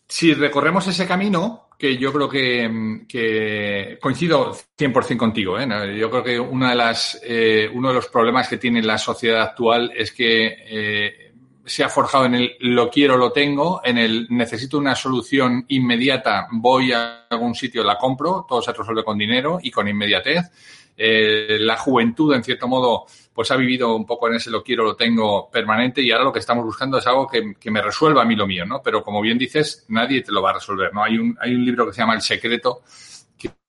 Si 0.07 0.35
recorremos 0.35 0.87
ese 0.87 1.07
camino, 1.07 1.69
que 1.79 1.97
yo 1.97 2.13
creo 2.13 2.29
que, 2.29 3.05
que 3.09 3.99
coincido 4.01 4.55
100% 4.79 5.17
contigo, 5.17 5.59
¿eh? 5.59 5.67
yo 5.99 6.11
creo 6.11 6.23
que 6.23 6.39
una 6.39 6.71
de 6.71 6.77
las, 6.77 7.21
eh, 7.23 7.69
uno 7.73 7.89
de 7.89 7.95
los 7.95 8.09
problemas 8.09 8.49
que 8.49 8.59
tiene 8.59 8.83
la 8.83 8.99
sociedad 8.99 9.43
actual 9.43 9.93
es 9.97 10.13
que 10.13 10.47
eh, 10.67 11.34
se 11.67 11.83
ha 11.83 11.89
forjado 11.89 12.27
en 12.27 12.35
el 12.35 12.57
lo 12.61 12.91
quiero, 12.91 13.17
lo 13.17 13.33
tengo, 13.33 13.81
en 13.85 13.99
el 13.99 14.27
necesito 14.31 14.79
una 14.79 14.95
solución 14.95 15.65
inmediata, 15.69 16.47
voy 16.51 16.93
a 16.93 17.27
algún 17.31 17.55
sitio, 17.55 17.83
la 17.83 17.97
compro, 17.97 18.45
todo 18.49 18.61
se 18.61 18.73
resuelve 18.73 19.05
con 19.05 19.19
dinero 19.19 19.59
y 19.63 19.71
con 19.71 19.89
inmediatez. 19.89 20.51
Eh, 20.97 21.59
la 21.61 21.77
juventud, 21.77 22.35
en 22.35 22.45
cierto 22.45 22.69
modo, 22.69 23.07
pues 23.33 23.51
ha 23.51 23.57
vivido 23.57 23.97
un 23.97 24.07
poco 24.07 24.29
en 24.29 24.35
ese 24.35 24.51
lo 24.51 24.63
quiero, 24.63 24.85
lo 24.85 24.95
tengo 24.95 25.51
permanente 25.51 26.01
y 26.03 26.13
ahora 26.13 26.25
lo 26.25 26.33
que 26.33 26.39
estamos 26.39 26.65
buscando 26.65 26.99
es 26.99 27.07
algo 27.07 27.27
que, 27.27 27.71
me 27.71 27.83
resuelva 27.83 28.23
a 28.23 28.25
mí 28.25 28.37
lo 28.37 28.47
mío, 28.47 28.65
¿no? 28.65 28.81
Pero 28.83 29.03
como 29.03 29.21
bien 29.21 29.39
dices, 29.39 29.87
nadie 29.89 30.23
te 30.23 30.31
lo 30.31 30.41
va 30.41 30.51
a 30.51 30.55
resolver, 30.55 30.95
¿no? 30.95 31.03
Hay 31.03 31.19
un, 31.19 31.37
hay 31.41 31.55
un 31.55 31.65
libro 31.65 31.87
que 31.87 31.93
se 31.93 32.01
llama 32.01 32.15
El 32.15 32.23
Secreto, 32.23 32.83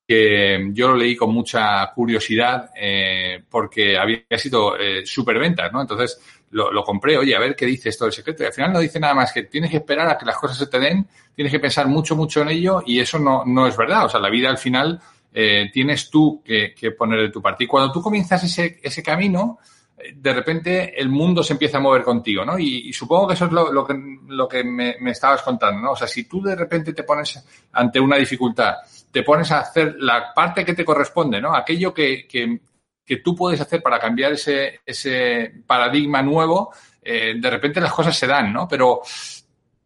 que 0.07 0.69
yo 0.71 0.89
lo 0.89 0.95
leí 0.95 1.15
con 1.15 1.33
mucha 1.33 1.91
curiosidad 1.93 2.69
eh, 2.79 3.43
porque 3.49 3.97
había 3.97 4.21
sido 4.37 4.77
eh, 4.77 5.03
superventas, 5.03 5.71
¿no? 5.73 5.81
Entonces 5.81 6.19
lo, 6.51 6.83
compré, 6.83 7.17
oye, 7.17 7.35
a 7.35 7.39
ver 7.39 7.55
qué 7.55 7.65
dice 7.65 7.89
esto 7.89 8.05
del 8.05 8.13
secreto. 8.13 8.43
Y 8.43 8.45
al 8.45 8.53
final 8.53 8.73
no 8.73 8.79
dice 8.79 8.99
nada 8.99 9.13
más 9.13 9.33
que 9.33 9.43
tienes 9.43 9.69
que 9.69 9.77
esperar 9.77 10.07
a 10.07 10.17
que 10.17 10.25
las 10.25 10.37
cosas 10.37 10.57
se 10.57 10.67
te 10.67 10.79
den, 10.79 11.07
tienes 11.35 11.51
que 11.51 11.59
pensar 11.59 11.87
mucho, 11.87 12.15
mucho 12.15 12.41
en 12.41 12.49
ello 12.49 12.81
y 12.85 12.99
eso 12.99 13.19
no, 13.19 13.43
no 13.45 13.67
es 13.67 13.75
verdad. 13.75 14.05
O 14.05 14.09
sea, 14.09 14.19
la 14.19 14.29
vida 14.29 14.49
al 14.49 14.57
final 14.57 15.01
eh, 15.33 15.69
tienes 15.73 16.09
tú 16.09 16.41
que, 16.43 16.73
poner 16.97 17.21
de 17.21 17.29
tu 17.29 17.41
parte. 17.41 17.65
Y 17.65 17.67
cuando 17.67 17.91
tú 17.91 18.01
comienzas 18.01 18.43
ese, 18.43 18.79
ese 18.81 19.03
camino, 19.03 19.59
eh, 19.97 20.13
de 20.15 20.33
repente 20.33 20.99
el 20.99 21.09
mundo 21.09 21.43
se 21.43 21.53
empieza 21.53 21.77
a 21.77 21.81
mover 21.81 22.03
contigo, 22.03 22.45
¿no? 22.45 22.57
Y, 22.57 22.93
supongo 22.93 23.27
que 23.27 23.33
eso 23.33 23.45
es 23.45 23.51
lo, 23.51 23.85
que, 23.85 23.95
lo 24.27 24.47
que 24.47 24.63
me, 24.63 24.95
me, 25.01 25.11
estabas 25.11 25.41
contando, 25.41 25.81
¿no? 25.81 25.91
O 25.91 25.95
sea, 25.95 26.07
si 26.07 26.23
tú 26.23 26.41
de 26.41 26.55
repente 26.55 26.93
te 26.93 27.03
pones 27.03 27.43
ante 27.73 27.99
una 27.99 28.15
dificultad, 28.15 28.75
te 29.11 29.23
pones 29.23 29.51
a 29.51 29.59
hacer 29.59 29.95
la 29.99 30.33
parte 30.33 30.63
que 30.63 30.73
te 30.73 30.85
corresponde, 30.85 31.41
¿no? 31.41 31.53
Aquello 31.53 31.93
que, 31.93 32.25
que, 32.27 32.59
que 33.05 33.17
tú 33.17 33.35
puedes 33.35 33.61
hacer 33.61 33.81
para 33.81 33.99
cambiar 33.99 34.33
ese, 34.33 34.79
ese 34.85 35.53
paradigma 35.67 36.21
nuevo, 36.21 36.73
eh, 37.01 37.35
de 37.39 37.49
repente 37.49 37.79
las 37.79 37.93
cosas 37.93 38.17
se 38.17 38.25
dan, 38.25 38.51
¿no? 38.51 38.67
Pero, 38.67 39.01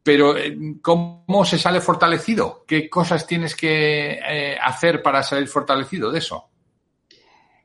pero 0.01 0.37
eh, 0.37 0.55
¿cómo 0.81 1.43
se 1.43 1.57
sale 1.57 1.81
fortalecido? 1.81 2.63
¿Qué 2.65 2.89
cosas 2.89 3.27
tienes 3.27 3.55
que 3.55 4.19
eh, 4.25 4.57
hacer 4.61 5.03
para 5.03 5.21
salir 5.21 5.49
fortalecido 5.49 6.11
de 6.11 6.19
eso? 6.19 6.45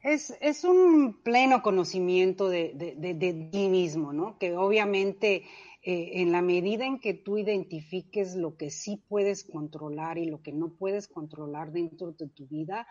Es, 0.02 0.37
es 0.40 0.64
un 0.64 1.23
pleno 1.23 1.62
conocimiento 1.62 2.49
de, 2.50 2.73
de, 2.75 3.49
ti 3.50 3.68
mismo, 3.68 4.12
¿no? 4.12 4.37
Que 4.38 4.54
obviamente 4.54 5.44
en 5.87 6.32
la 6.32 6.42
medida 6.42 6.84
en 6.84 6.99
que 6.99 7.14
tú 7.14 7.38
identifiques 7.38 8.34
lo 8.37 8.56
que 8.56 8.70
sí 8.70 9.02
puedes 9.08 9.44
controlar 9.44 10.18
y 10.18 10.26
lo 10.26 10.42
que 10.42 10.52
no 10.52 10.70
puedes 10.70 11.08
controlar 11.08 11.73
dentro 11.73 12.12
de 12.12 12.28
tu 12.28 12.46
vida, 12.46 12.87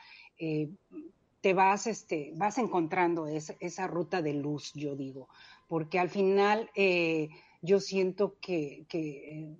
te 1.43 1.53
vas, 1.53 1.87
este, 1.87 2.31
vas 2.37 2.57
encontrando 2.57 3.27
esa, 3.27 3.53
esa, 3.59 3.85
ruta 3.85 4.21
de 4.21 4.33
luz, 4.33 4.71
yo 4.75 4.95
digo, 4.95 5.27
porque 5.67 5.99
al 5.99 6.09
final 6.09 6.71
eh, 6.73 7.31
yo 7.61 7.81
siento 7.81 8.37
que, 8.39 8.85
que, 8.87 9.57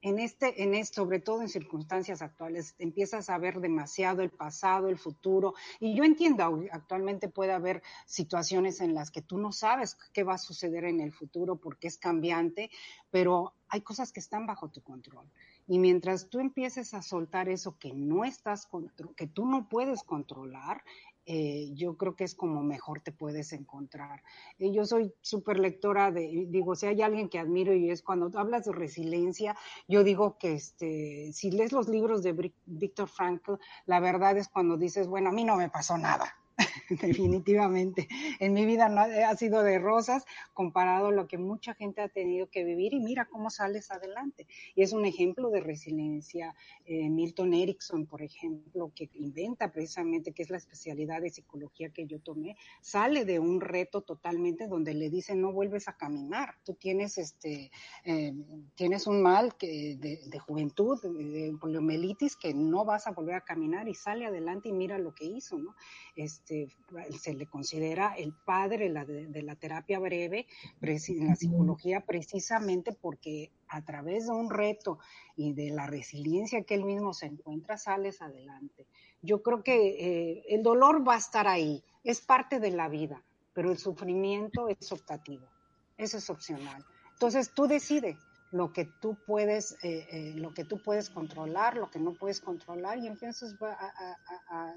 en 0.00 0.18
este, 0.18 0.62
en 0.62 0.72
este, 0.74 0.94
sobre 0.94 1.20
todo 1.20 1.42
en 1.42 1.50
circunstancias 1.50 2.22
actuales, 2.22 2.74
empiezas 2.78 3.28
a 3.28 3.36
ver 3.36 3.60
demasiado 3.60 4.22
el 4.22 4.30
pasado, 4.30 4.88
el 4.88 4.96
futuro, 4.96 5.52
y 5.78 5.94
yo 5.94 6.04
entiendo, 6.04 6.62
actualmente 6.72 7.28
puede 7.28 7.52
haber 7.52 7.82
situaciones 8.06 8.80
en 8.80 8.94
las 8.94 9.10
que 9.10 9.20
tú 9.20 9.36
no 9.36 9.52
sabes 9.52 9.98
qué 10.14 10.22
va 10.22 10.34
a 10.34 10.38
suceder 10.38 10.86
en 10.86 11.00
el 11.00 11.12
futuro 11.12 11.56
porque 11.56 11.88
es 11.88 11.98
cambiante, 11.98 12.70
pero 13.10 13.52
hay 13.68 13.82
cosas 13.82 14.10
que 14.10 14.20
están 14.20 14.46
bajo 14.46 14.70
tu 14.70 14.80
control. 14.80 15.26
Y 15.68 15.80
mientras 15.80 16.30
tú 16.30 16.38
empieces 16.38 16.94
a 16.94 17.02
soltar 17.02 17.48
eso 17.48 17.76
que 17.76 17.92
no 17.92 18.24
estás, 18.24 18.68
que 19.16 19.26
tú 19.26 19.46
no 19.46 19.68
puedes 19.68 20.04
controlar, 20.04 20.82
eh, 21.26 21.70
yo 21.74 21.96
creo 21.96 22.14
que 22.14 22.22
es 22.22 22.36
como 22.36 22.62
mejor 22.62 23.00
te 23.00 23.10
puedes 23.10 23.52
encontrar. 23.52 24.22
Eh, 24.58 24.72
yo 24.72 24.86
soy 24.86 25.12
súper 25.20 25.58
lectora 25.58 26.12
de, 26.12 26.46
digo, 26.48 26.76
si 26.76 26.86
hay 26.86 27.02
alguien 27.02 27.28
que 27.28 27.40
admiro 27.40 27.74
y 27.74 27.90
es 27.90 28.02
cuando 28.02 28.30
hablas 28.38 28.64
de 28.64 28.72
resiliencia, 28.72 29.56
yo 29.88 30.04
digo 30.04 30.38
que 30.38 30.54
este, 30.54 31.32
si 31.32 31.50
lees 31.50 31.72
los 31.72 31.88
libros 31.88 32.22
de 32.22 32.52
Víctor 32.66 33.08
Frankl, 33.08 33.54
la 33.86 33.98
verdad 33.98 34.38
es 34.38 34.48
cuando 34.48 34.76
dices, 34.76 35.08
bueno, 35.08 35.30
a 35.30 35.32
mí 35.32 35.44
no 35.44 35.56
me 35.56 35.68
pasó 35.68 35.98
nada. 35.98 36.36
definitivamente. 36.90 38.08
En 38.40 38.52
mi 38.52 38.66
vida 38.66 38.88
no 38.88 39.00
ha 39.00 39.36
sido 39.36 39.62
de 39.62 39.78
rosas 39.78 40.24
comparado 40.52 41.08
a 41.08 41.12
lo 41.12 41.26
que 41.26 41.38
mucha 41.38 41.74
gente 41.74 42.00
ha 42.00 42.08
tenido 42.08 42.48
que 42.48 42.64
vivir 42.64 42.94
y 42.94 43.00
mira 43.00 43.26
cómo 43.26 43.50
sales 43.50 43.90
adelante. 43.90 44.46
Y 44.74 44.82
es 44.82 44.92
un 44.92 45.04
ejemplo 45.04 45.50
de 45.50 45.60
resiliencia. 45.60 46.54
Eh, 46.84 47.08
Milton 47.10 47.54
Erickson, 47.54 48.06
por 48.06 48.22
ejemplo, 48.22 48.92
que 48.94 49.10
inventa 49.14 49.72
precisamente, 49.72 50.32
que 50.32 50.42
es 50.42 50.50
la 50.50 50.56
especialidad 50.56 51.20
de 51.20 51.30
psicología 51.30 51.90
que 51.90 52.06
yo 52.06 52.20
tomé, 52.20 52.56
sale 52.80 53.24
de 53.24 53.38
un 53.38 53.60
reto 53.60 54.02
totalmente 54.02 54.68
donde 54.68 54.94
le 54.94 55.10
dicen 55.10 55.40
no 55.40 55.52
vuelves 55.52 55.88
a 55.88 55.96
caminar, 55.96 56.54
tú 56.64 56.74
tienes 56.74 57.18
este, 57.18 57.70
eh, 58.04 58.32
tienes 58.74 59.06
un 59.06 59.22
mal 59.22 59.56
que 59.56 59.96
de, 59.96 60.38
juventud, 60.38 61.00
de 61.02 61.56
poliomielitis, 61.60 62.36
que 62.36 62.54
no 62.54 62.84
vas 62.84 63.06
a 63.06 63.12
volver 63.12 63.34
a 63.34 63.40
caminar 63.44 63.88
y 63.88 63.94
sale 63.94 64.26
adelante 64.26 64.68
y 64.68 64.72
mira 64.72 64.98
lo 64.98 65.14
que 65.14 65.24
hizo, 65.24 65.58
¿no? 65.58 65.74
Este, 66.14 66.65
este, 66.66 67.18
se 67.18 67.34
le 67.34 67.46
considera 67.46 68.14
el 68.16 68.32
padre 68.32 68.92
de, 68.92 69.42
la 69.42 69.56
terapia 69.56 69.98
breve 69.98 70.46
en 70.80 71.26
la 71.26 71.36
psicología 71.36 72.00
precisamente 72.00 72.92
porque 72.92 73.52
a 73.68 73.84
través 73.84 74.26
de 74.26 74.32
un 74.32 74.50
reto 74.50 74.98
y 75.36 75.52
de 75.52 75.70
la 75.70 75.86
resiliencia 75.86 76.62
que 76.62 76.74
él 76.74 76.84
mismo 76.84 77.12
se 77.12 77.26
encuentra, 77.26 77.76
sales 77.76 78.22
adelante. 78.22 78.86
Yo 79.22 79.42
creo 79.42 79.62
que 79.62 79.88
eh, 79.88 80.44
el 80.48 80.62
dolor 80.62 81.06
va 81.06 81.14
a 81.14 81.18
estar 81.18 81.48
ahí, 81.48 81.82
es 82.04 82.20
parte 82.20 82.60
de 82.60 82.70
la 82.70 82.88
vida, 82.88 83.22
pero 83.52 83.70
el 83.70 83.78
sufrimiento 83.78 84.68
es 84.68 84.92
optativo, 84.92 85.46
eso 85.96 86.18
es 86.18 86.30
opcional. 86.30 86.84
Entonces 87.12 87.52
tú 87.54 87.66
decides, 87.66 88.16
lo 88.56 88.72
que 88.72 88.86
tú 89.00 89.18
puedes, 89.26 89.72
eh, 89.82 90.06
eh, 90.10 90.34
lo 90.36 90.54
que 90.54 90.64
tú 90.64 90.78
puedes 90.78 91.10
controlar, 91.10 91.76
lo 91.76 91.90
que 91.90 91.98
no 91.98 92.14
puedes 92.14 92.40
controlar, 92.40 92.98
y 92.98 93.06
empiezas 93.06 93.54
a, 93.60 94.74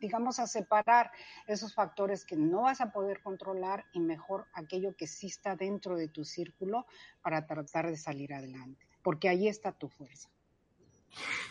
digamos, 0.00 0.38
a 0.38 0.46
separar 0.46 1.10
esos 1.46 1.74
factores 1.74 2.24
que 2.24 2.36
no 2.36 2.62
vas 2.62 2.80
a 2.80 2.92
poder 2.92 3.20
controlar 3.22 3.84
y 3.92 4.00
mejor 4.00 4.46
aquello 4.52 4.94
que 4.96 5.06
sí 5.06 5.26
está 5.26 5.56
dentro 5.56 5.96
de 5.96 6.08
tu 6.08 6.24
círculo 6.24 6.86
para 7.22 7.46
tratar 7.46 7.88
de 7.90 7.96
salir 7.96 8.32
adelante, 8.32 8.86
porque 9.02 9.28
ahí 9.28 9.48
está 9.48 9.72
tu 9.72 9.88
fuerza. 9.88 10.28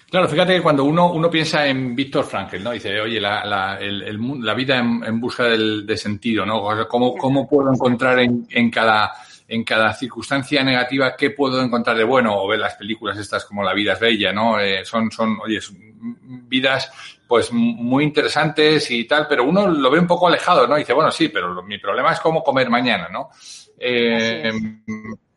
Claro, 0.09 0.29
fíjate 0.29 0.55
que 0.55 0.61
cuando 0.61 0.83
uno, 0.83 1.11
uno 1.11 1.29
piensa 1.29 1.65
en 1.65 1.95
Víctor 1.95 2.25
Frankl, 2.25 2.61
¿no? 2.61 2.71
Dice, 2.71 3.01
oye, 3.01 3.19
la, 3.19 3.43
la, 3.43 3.79
el, 3.79 4.17
la 4.43 4.53
vida 4.53 4.77
en, 4.77 5.19
busca 5.19 5.45
del, 5.45 5.85
de 5.85 5.97
sentido, 5.97 6.45
¿no? 6.45 6.63
¿Cómo, 6.87 7.15
cómo 7.15 7.47
puedo 7.47 7.73
encontrar 7.73 8.19
en, 8.19 8.45
en 8.51 8.69
cada 8.69 9.11
en 9.47 9.63
cada 9.63 9.93
circunstancia 9.93 10.63
negativa 10.63 11.15
qué 11.15 11.29
puedo 11.29 11.61
encontrar 11.61 11.97
de 11.97 12.03
bueno 12.03 12.35
o 12.35 12.47
ver 12.47 12.59
las 12.59 12.75
películas 12.75 13.17
estas 13.17 13.45
como 13.45 13.63
La 13.63 13.73
vida 13.73 13.93
es 13.93 13.99
bella, 13.99 14.33
¿no? 14.33 14.59
Eh, 14.59 14.83
son, 14.83 15.11
son, 15.11 15.37
oye, 15.43 15.59
vidas 15.99 16.91
pues 17.27 17.51
muy 17.51 18.03
interesantes 18.03 18.89
y 18.91 19.05
tal, 19.05 19.27
pero 19.27 19.43
uno 19.43 19.67
lo 19.67 19.89
ve 19.89 19.99
un 19.99 20.07
poco 20.07 20.27
alejado, 20.27 20.67
¿no? 20.67 20.75
Y 20.75 20.81
dice, 20.81 20.93
bueno, 20.93 21.11
sí, 21.11 21.29
pero 21.29 21.63
mi 21.63 21.77
problema 21.79 22.11
es 22.11 22.19
cómo 22.19 22.43
comer 22.43 22.69
mañana, 22.69 23.09
¿no? 23.09 23.29
Eh, 23.77 24.51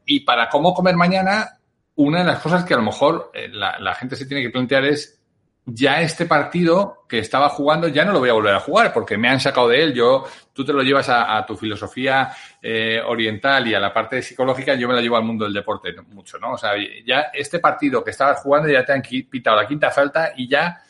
y 0.05 0.21
para 0.21 0.49
cómo 0.49 0.75
comer 0.75 0.97
mañana, 0.97 1.59
una 1.97 2.21
de 2.21 2.27
las 2.27 2.41
cosas 2.41 2.65
que 2.65 2.75
a 2.75 2.79
lo 2.79 2.83
mejor 2.83 3.31
eh, 3.35 3.49
la, 3.49 3.79
la 3.79 3.95
gente 3.95 4.17
se 4.17 4.27
tiene 4.27 4.43
que 4.43 4.51
plantear 4.51 4.85
es 4.85 5.18
ya 5.71 6.01
este 6.01 6.25
partido 6.25 7.05
que 7.07 7.19
estaba 7.19 7.51
jugando 7.51 7.89
ya 7.89 8.05
no 8.05 8.13
lo 8.13 8.21
voy 8.21 8.31
a 8.31 8.33
volver 8.33 8.55
a 8.55 8.61
jugar 8.61 8.93
porque 8.93 9.19
me 9.19 9.29
han 9.29 9.39
sacado 9.39 9.69
de 9.69 9.83
él. 9.83 9.95
Yo, 9.95 10.25
tú 10.53 10.65
te 10.65 10.73
lo 10.73 10.83
llevas 10.83 11.09
a, 11.11 11.45
tu 11.47 11.57
filosofía 11.57 12.31
eh, 12.61 13.01
oriental 13.05 13.67
y 13.67 13.75
a 13.75 13.81
la 13.81 13.93
parte 13.93 14.23
psicológica, 14.23 14.75
yo 14.75 14.89
me 14.89 14.95
la 14.95 15.01
llevo 15.01 15.17
al 15.17 15.25
mundo 15.25 15.45
del 15.45 15.55
deporte 15.55 15.95
mucho, 16.09 16.39
¿no? 16.39 16.53
O 16.53 16.59
sea, 16.59 16.73
ya 17.05 17.31
este 17.33 17.59
partido 17.59 18.03
que 18.03 18.13
estabas 18.13 18.41
jugando 18.41 18.69
ya 18.69 18.85
te 18.85 18.93
han 18.93 19.03
pitado 19.03 19.57
la 19.57 19.69
quinta 19.69 19.91
falta 19.91 20.33
y 20.37 20.49
ya 20.49 20.83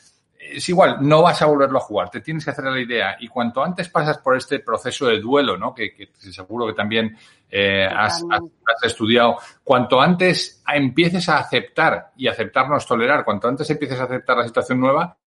es 0.55 0.67
igual, 0.69 0.97
no 1.01 1.21
vas 1.21 1.41
a 1.41 1.45
volverlo 1.45 1.77
a 1.77 1.81
jugar, 1.81 2.09
te 2.09 2.21
tienes 2.21 2.43
que 2.43 2.51
hacer 2.51 2.65
la 2.65 2.79
idea. 2.79 3.17
Y 3.19 3.27
cuanto 3.27 3.63
antes 3.63 3.89
pasas 3.89 4.17
por 4.17 4.35
este 4.35 4.59
proceso 4.59 5.07
de 5.07 5.19
duelo, 5.19 5.57
¿no? 5.57 5.73
Que, 5.73 5.93
que 5.93 6.09
seguro 6.15 6.67
que 6.67 6.73
también 6.73 7.17
eh, 7.49 7.85
has, 7.85 8.23
estudiado, 8.83 9.37
cuanto 9.63 9.99
antes 9.99 10.61
empieces 10.67 11.27
a 11.29 11.39
aceptar 11.39 12.11
y 12.15 12.27
aceptarnos 12.27 12.85
tolerar, 12.85 13.25
cuanto 13.25 13.47
antes 13.47 13.69
empieces 13.69 13.99
a 13.99 14.03
aceptar 14.03 14.37
la 14.37 14.47
situación 14.47 14.79
nueva, 14.79 15.17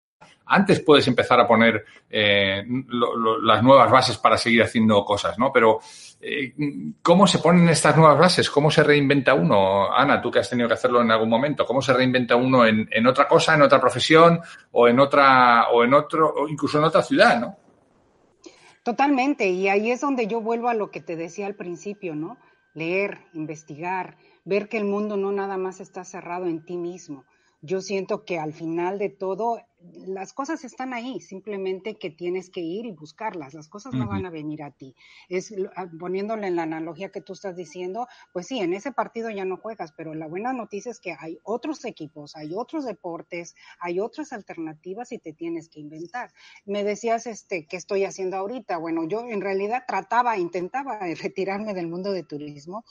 antes 0.46 0.80
puedes 0.80 1.06
empezar 1.08 1.40
a 1.40 1.46
poner 1.46 1.84
eh, 2.10 2.64
las 3.42 3.62
nuevas 3.62 3.90
bases 3.90 4.18
para 4.18 4.36
seguir 4.36 4.62
haciendo 4.62 5.04
cosas, 5.04 5.38
¿no? 5.38 5.52
Pero 5.52 5.80
eh, 6.20 6.52
¿cómo 7.02 7.26
se 7.26 7.38
ponen 7.38 7.68
estas 7.68 7.96
nuevas 7.96 8.18
bases? 8.18 8.50
¿Cómo 8.50 8.70
se 8.70 8.82
reinventa 8.82 9.34
uno? 9.34 9.92
Ana, 9.92 10.20
tú 10.20 10.30
que 10.30 10.40
has 10.40 10.50
tenido 10.50 10.68
que 10.68 10.74
hacerlo 10.74 11.00
en 11.00 11.10
algún 11.10 11.28
momento, 11.28 11.64
¿cómo 11.64 11.80
se 11.82 11.92
reinventa 11.92 12.36
uno 12.36 12.66
en, 12.66 12.88
en 12.90 13.06
otra 13.06 13.26
cosa, 13.26 13.54
en 13.54 13.62
otra 13.62 13.80
profesión 13.80 14.40
o 14.72 14.88
en 14.88 15.00
otra 15.00 15.68
o 15.70 15.84
en 15.84 15.94
otro 15.94 16.34
o 16.34 16.48
incluso 16.48 16.78
en 16.78 16.84
otra 16.84 17.02
ciudad, 17.02 17.40
¿no? 17.40 17.56
Totalmente, 18.82 19.48
y 19.48 19.68
ahí 19.68 19.92
es 19.92 20.00
donde 20.00 20.26
yo 20.26 20.40
vuelvo 20.40 20.68
a 20.68 20.74
lo 20.74 20.90
que 20.90 21.00
te 21.00 21.14
decía 21.14 21.46
al 21.46 21.54
principio, 21.54 22.16
¿no? 22.16 22.36
Leer, 22.74 23.18
investigar, 23.32 24.16
ver 24.44 24.68
que 24.68 24.78
el 24.78 24.84
mundo 24.84 25.16
no 25.16 25.30
nada 25.30 25.56
más 25.56 25.80
está 25.80 26.04
cerrado 26.04 26.46
en 26.46 26.64
ti 26.64 26.76
mismo. 26.76 27.24
Yo 27.62 27.80
siento 27.80 28.24
que 28.24 28.38
al 28.38 28.52
final 28.52 28.98
de 28.98 29.08
todo 29.08 29.60
las 30.06 30.32
cosas 30.32 30.64
están 30.64 30.92
ahí, 30.92 31.20
simplemente 31.20 31.96
que 31.96 32.10
tienes 32.10 32.50
que 32.50 32.60
ir 32.60 32.86
y 32.86 32.92
buscarlas, 32.92 33.54
las 33.54 33.68
cosas 33.68 33.94
no 33.94 34.06
van 34.06 34.26
a 34.26 34.30
venir 34.30 34.62
a 34.62 34.70
ti. 34.70 34.94
Es 35.28 35.54
ah, 35.76 35.86
poniéndole 35.98 36.46
en 36.46 36.56
la 36.56 36.62
analogía 36.62 37.10
que 37.10 37.20
tú 37.20 37.32
estás 37.32 37.56
diciendo, 37.56 38.06
pues 38.32 38.46
sí, 38.46 38.58
en 38.60 38.74
ese 38.74 38.92
partido 38.92 39.30
ya 39.30 39.44
no 39.44 39.56
juegas, 39.56 39.92
pero 39.96 40.14
la 40.14 40.26
buena 40.26 40.52
noticia 40.52 40.90
es 40.90 41.00
que 41.00 41.16
hay 41.18 41.38
otros 41.42 41.84
equipos, 41.84 42.36
hay 42.36 42.52
otros 42.54 42.84
deportes, 42.84 43.54
hay 43.80 44.00
otras 44.00 44.32
alternativas 44.32 45.12
y 45.12 45.18
te 45.18 45.32
tienes 45.32 45.68
que 45.68 45.80
inventar. 45.80 46.32
Me 46.64 46.84
decías 46.84 47.26
este 47.26 47.66
qué 47.66 47.76
estoy 47.76 48.04
haciendo 48.04 48.36
ahorita. 48.36 48.78
Bueno, 48.78 49.04
yo 49.08 49.20
en 49.20 49.40
realidad 49.40 49.84
trataba, 49.86 50.36
intentaba 50.38 50.98
retirarme 51.22 51.74
del 51.74 51.88
mundo 51.88 52.12
de 52.12 52.22
turismo 52.22 52.84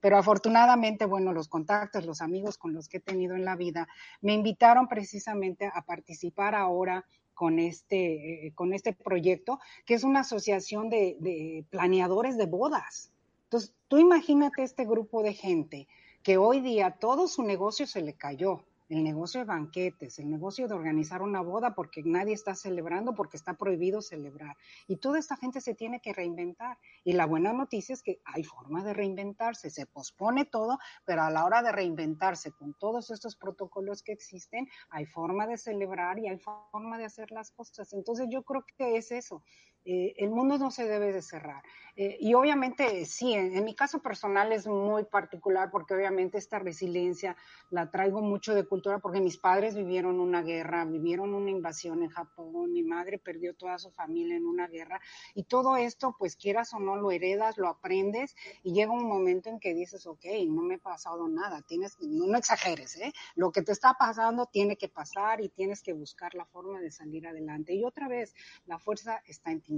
pero 0.00 0.16
afortunadamente, 0.16 1.04
bueno, 1.06 1.32
los 1.32 1.48
contactos, 1.48 2.06
los 2.06 2.20
amigos 2.20 2.58
con 2.58 2.72
los 2.72 2.88
que 2.88 2.98
he 2.98 3.00
tenido 3.00 3.34
en 3.34 3.44
la 3.44 3.56
vida, 3.56 3.88
me 4.20 4.34
invitaron 4.34 4.88
precisamente 4.88 5.70
a 5.72 5.82
participar 5.82 6.54
ahora 6.54 7.04
con 7.34 7.58
este, 7.58 8.46
eh, 8.46 8.52
con 8.54 8.72
este 8.72 8.92
proyecto, 8.92 9.60
que 9.86 9.94
es 9.94 10.04
una 10.04 10.20
asociación 10.20 10.90
de, 10.90 11.16
de 11.20 11.64
planeadores 11.70 12.36
de 12.36 12.46
bodas. 12.46 13.12
Entonces, 13.44 13.72
tú 13.86 13.98
imagínate 13.98 14.62
este 14.62 14.84
grupo 14.84 15.22
de 15.22 15.34
gente 15.34 15.88
que 16.22 16.36
hoy 16.36 16.60
día 16.60 16.96
todo 16.98 17.28
su 17.28 17.42
negocio 17.42 17.86
se 17.86 18.02
le 18.02 18.14
cayó 18.14 18.64
el 18.88 19.04
negocio 19.04 19.40
de 19.40 19.46
banquetes, 19.46 20.18
el 20.18 20.30
negocio 20.30 20.68
de 20.68 20.74
organizar 20.74 21.22
una 21.22 21.40
boda 21.40 21.74
porque 21.74 22.02
nadie 22.02 22.34
está 22.34 22.54
celebrando, 22.54 23.14
porque 23.14 23.36
está 23.36 23.54
prohibido 23.54 24.00
celebrar. 24.00 24.56
Y 24.86 24.96
toda 24.96 25.18
esta 25.18 25.36
gente 25.36 25.60
se 25.60 25.74
tiene 25.74 26.00
que 26.00 26.12
reinventar. 26.12 26.78
Y 27.04 27.12
la 27.12 27.26
buena 27.26 27.52
noticia 27.52 27.92
es 27.92 28.02
que 28.02 28.20
hay 28.24 28.44
forma 28.44 28.82
de 28.82 28.94
reinventarse, 28.94 29.70
se 29.70 29.86
pospone 29.86 30.44
todo, 30.44 30.78
pero 31.04 31.22
a 31.22 31.30
la 31.30 31.44
hora 31.44 31.62
de 31.62 31.72
reinventarse 31.72 32.52
con 32.52 32.74
todos 32.74 33.10
estos 33.10 33.36
protocolos 33.36 34.02
que 34.02 34.12
existen, 34.12 34.68
hay 34.90 35.06
forma 35.06 35.46
de 35.46 35.58
celebrar 35.58 36.18
y 36.18 36.28
hay 36.28 36.38
forma 36.38 36.98
de 36.98 37.04
hacer 37.04 37.30
las 37.30 37.50
cosas. 37.50 37.92
Entonces 37.92 38.26
yo 38.30 38.42
creo 38.42 38.64
que 38.76 38.96
es 38.96 39.12
eso. 39.12 39.42
Eh, 39.84 40.14
el 40.18 40.30
mundo 40.30 40.58
no 40.58 40.70
se 40.70 40.86
debe 40.86 41.12
de 41.12 41.22
cerrar. 41.22 41.62
Eh, 42.00 42.16
y 42.20 42.34
obviamente, 42.34 43.04
sí, 43.06 43.32
en, 43.34 43.64
mi 43.64 43.74
caso 43.74 44.00
personal 44.00 44.52
es 44.52 44.68
muy 44.68 45.04
particular 45.04 45.68
porque 45.72 45.94
obviamente 45.94 46.38
esta 46.38 46.60
resiliencia 46.60 47.36
la 47.70 47.90
traigo 47.90 48.20
mucho 48.20 48.54
de 48.54 48.64
cultura 48.64 49.00
porque 49.00 49.20
mis 49.20 49.36
padres 49.36 49.74
vivieron 49.74 50.20
una 50.20 50.42
guerra, 50.42 50.84
vivieron 50.84 51.34
una 51.34 51.50
invasión 51.50 52.04
en 52.04 52.10
Japón, 52.10 52.72
mi 52.72 52.84
madre 52.84 53.18
perdió 53.18 53.52
toda 53.56 53.80
su 53.80 53.90
familia 53.90 54.36
en 54.36 54.46
una 54.46 54.68
guerra 54.68 55.00
y 55.34 55.42
todo 55.42 55.76
esto, 55.76 56.14
pues 56.16 56.36
quieras 56.36 56.72
o 56.72 56.78
no, 56.78 56.94
lo 56.94 57.10
heredas, 57.10 57.58
lo 57.58 57.66
aprendes 57.66 58.36
y 58.62 58.74
llega 58.74 58.92
un 58.92 59.08
momento 59.08 59.48
en 59.48 59.58
que 59.58 59.74
dices, 59.74 60.06
ok, 60.06 60.24
no 60.48 60.62
me 60.62 60.76
ha 60.76 60.78
pasado 60.78 61.26
nada, 61.26 61.62
tienes, 61.62 61.98
no, 62.00 62.28
no 62.28 62.38
exageres, 62.38 62.96
¿eh? 62.98 63.12
Lo 63.34 63.50
que 63.50 63.62
te 63.62 63.72
está 63.72 63.94
pasando 63.94 64.46
tiene 64.46 64.76
que 64.76 64.88
pasar 64.88 65.40
y 65.40 65.48
tienes 65.48 65.82
que 65.82 65.94
buscar 65.94 66.34
la 66.34 66.44
forma 66.44 66.78
de 66.80 66.92
salir 66.92 67.26
adelante. 67.26 67.74
Y 67.74 67.84
otra 67.84 68.06
vez, 68.06 68.34
la 68.66 68.78
fuerza 68.78 69.20
está 69.26 69.50
en 69.50 69.62
ti 69.62 69.77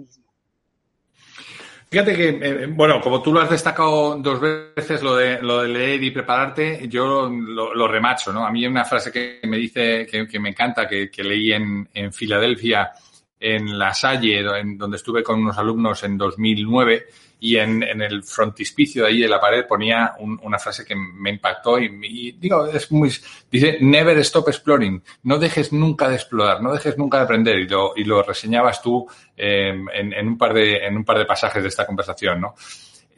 Fíjate 1.91 2.15
que, 2.15 2.29
eh, 2.29 2.67
bueno, 2.69 3.01
como 3.01 3.21
tú 3.21 3.33
lo 3.33 3.41
has 3.41 3.51
destacado 3.51 4.15
dos 4.17 4.41
veces, 4.41 5.03
lo 5.03 5.17
de, 5.17 5.43
leer 5.67 6.01
y 6.05 6.13
prepararte, 6.13 6.87
yo 6.89 7.29
lo, 7.29 7.89
remacho, 7.89 8.33
¿no? 8.33 8.47
A 8.47 8.53
mí 8.53 8.65
una 8.65 8.85
frase 8.85 9.11
que 9.11 9.41
me 9.49 9.57
dice, 9.57 10.07
que, 10.07 10.39
me 10.39 10.51
encanta, 10.51 10.87
que, 10.87 11.11
leí 11.25 11.53
en, 11.53 11.89
en, 11.93 12.13
Filadelfia, 12.13 12.93
en 13.41 13.77
La 13.77 13.93
Salle, 13.93 14.39
en, 14.61 14.79
donde 14.79 14.99
estuve 14.99 15.25
con 15.25 15.41
unos 15.41 15.59
alumnos 15.59 16.05
en 16.05 16.17
2009, 16.17 17.07
y 17.41 17.57
en, 17.57 17.83
el 17.83 18.23
frontispicio 18.23 19.03
de 19.03 19.09
ahí 19.09 19.21
de 19.21 19.29
la 19.29 19.41
pared 19.41 19.67
ponía 19.67 20.15
una 20.19 20.59
frase 20.59 20.85
que 20.85 20.95
me 20.95 21.31
impactó 21.31 21.79
y, 21.79 22.33
digo, 22.33 22.67
es 22.67 22.93
muy, 22.93 23.11
dice, 23.51 23.79
never 23.81 24.17
stop 24.19 24.49
exploring, 24.49 25.03
no 25.23 25.39
dejes 25.39 25.73
nunca 25.73 26.09
de 26.09 26.17
explorar, 26.17 26.63
no 26.63 26.73
dejes 26.73 26.99
nunca 26.99 27.17
de 27.19 27.25
aprender 27.25 27.59
y 27.59 27.67
lo, 27.67 27.93
y 27.97 28.05
lo 28.05 28.23
reseñabas 28.23 28.83
tú 28.83 29.07
eh, 29.37 29.73
en, 29.95 30.29
un 30.29 30.37
par 30.37 30.53
de, 30.53 30.77
en 30.77 30.99
un 30.99 31.05
par 31.05 31.19
de 31.19 31.25
pasajes 31.25 31.63
de 31.63 31.69
esta 31.71 31.87
conversación, 31.87 32.41
¿no? 32.43 32.55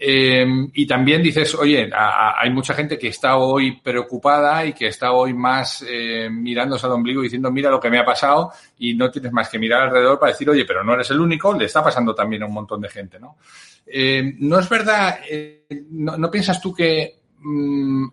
Eh, 0.05 0.45
y 0.75 0.85
también 0.85 1.23
dices, 1.23 1.55
oye, 1.55 1.89
hay 1.95 2.51
mucha 2.51 2.75
gente 2.75 2.99
que 2.99 3.07
está 3.07 3.37
hoy 3.37 3.81
preocupada 3.81 4.67
y 4.67 4.73
que 4.73 4.89
está 4.89 5.13
hoy 5.13 5.33
más 5.33 5.85
eh, 5.89 6.29
mirándose 6.29 6.87
al 6.87 6.93
ombligo 6.93 7.23
diciendo, 7.23 7.53
mira 7.53 7.71
lo 7.71 7.79
que 7.79 7.89
me 7.89 8.01
ha 8.01 8.05
pasado 8.05 8.51
y 8.79 8.95
no 8.95 9.13
tienes 9.13 9.31
más 9.31 9.49
que 9.49 9.61
mirar 9.61 9.83
alrededor 9.83 10.19
para 10.19 10.33
decir, 10.33 10.51
oye, 10.51 10.65
pero 10.65 10.83
no 10.83 10.95
eres 10.95 11.09
el 11.13 11.21
único, 11.21 11.57
le 11.57 11.67
está 11.67 11.85
pasando 11.85 12.17
también 12.17 12.43
a 12.43 12.47
un 12.47 12.53
montón 12.53 12.81
de 12.81 12.89
gente, 12.89 13.21
¿no? 13.21 13.37
Eh, 13.87 14.35
no 14.39 14.59
es 14.59 14.69
verdad, 14.69 15.19
eh, 15.29 15.67
no, 15.91 16.31
piensas 16.31 16.61
tú 16.61 16.73
que 16.73 17.17
mm, 17.39 18.07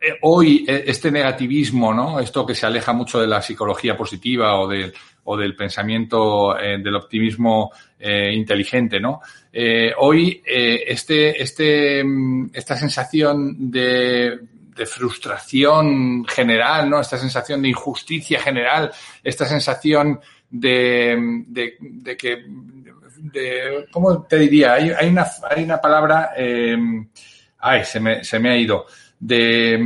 eh, 0.00 0.18
hoy 0.22 0.64
este 0.68 1.10
negativismo, 1.10 1.92
¿no? 1.92 2.20
Esto 2.20 2.46
que 2.46 2.54
se 2.54 2.66
aleja 2.66 2.92
mucho 2.92 3.20
de 3.20 3.26
la 3.26 3.42
psicología 3.42 3.96
positiva 3.96 4.58
o 4.58 4.68
del, 4.68 4.92
o 5.24 5.36
del 5.36 5.56
pensamiento 5.56 6.54
del 6.54 6.94
optimismo 6.96 7.70
inteligente, 8.00 8.98
¿no? 8.98 9.20
hoy 9.98 10.42
este, 10.44 11.40
este, 11.40 12.02
mm, 12.02 12.50
esta 12.52 12.76
sensación 12.76 13.70
de, 13.70 14.40
frustración 14.84 16.24
general, 16.24 16.90
¿no? 16.90 17.00
Esta 17.00 17.16
sensación 17.16 17.62
de 17.62 17.68
injusticia 17.68 18.40
general, 18.40 18.90
esta 19.22 19.46
sensación 19.46 20.18
de 20.50 21.46
que 22.18 22.44
de, 23.22 23.86
¿cómo 23.90 24.24
te 24.24 24.38
diría? 24.38 24.74
Hay, 24.74 25.08
una, 25.08 25.26
hay 25.48 25.64
una 25.64 25.80
palabra, 25.80 26.32
eh, 26.36 26.76
ay, 27.58 27.84
se 27.84 28.00
me, 28.00 28.24
se 28.24 28.38
me 28.38 28.50
ha 28.50 28.56
ido, 28.56 28.86
de, 29.18 29.78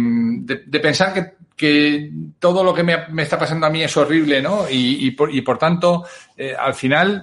de, 0.45 0.81
pensar 0.81 1.13
que, 1.13 1.35
que, 1.55 2.11
todo 2.39 2.65
lo 2.65 2.73
que 2.73 2.83
me, 2.83 3.09
me, 3.09 3.23
está 3.23 3.39
pasando 3.39 3.67
a 3.67 3.71
mí 3.71 3.83
es 3.83 3.97
horrible, 3.97 4.41
¿no? 4.41 4.69
Y, 4.71 5.07
y, 5.07 5.11
por, 5.11 5.35
y 5.35 5.43
por 5.43 5.59
tanto, 5.59 6.05
eh, 6.37 6.55
al 6.59 6.75
final 6.75 7.23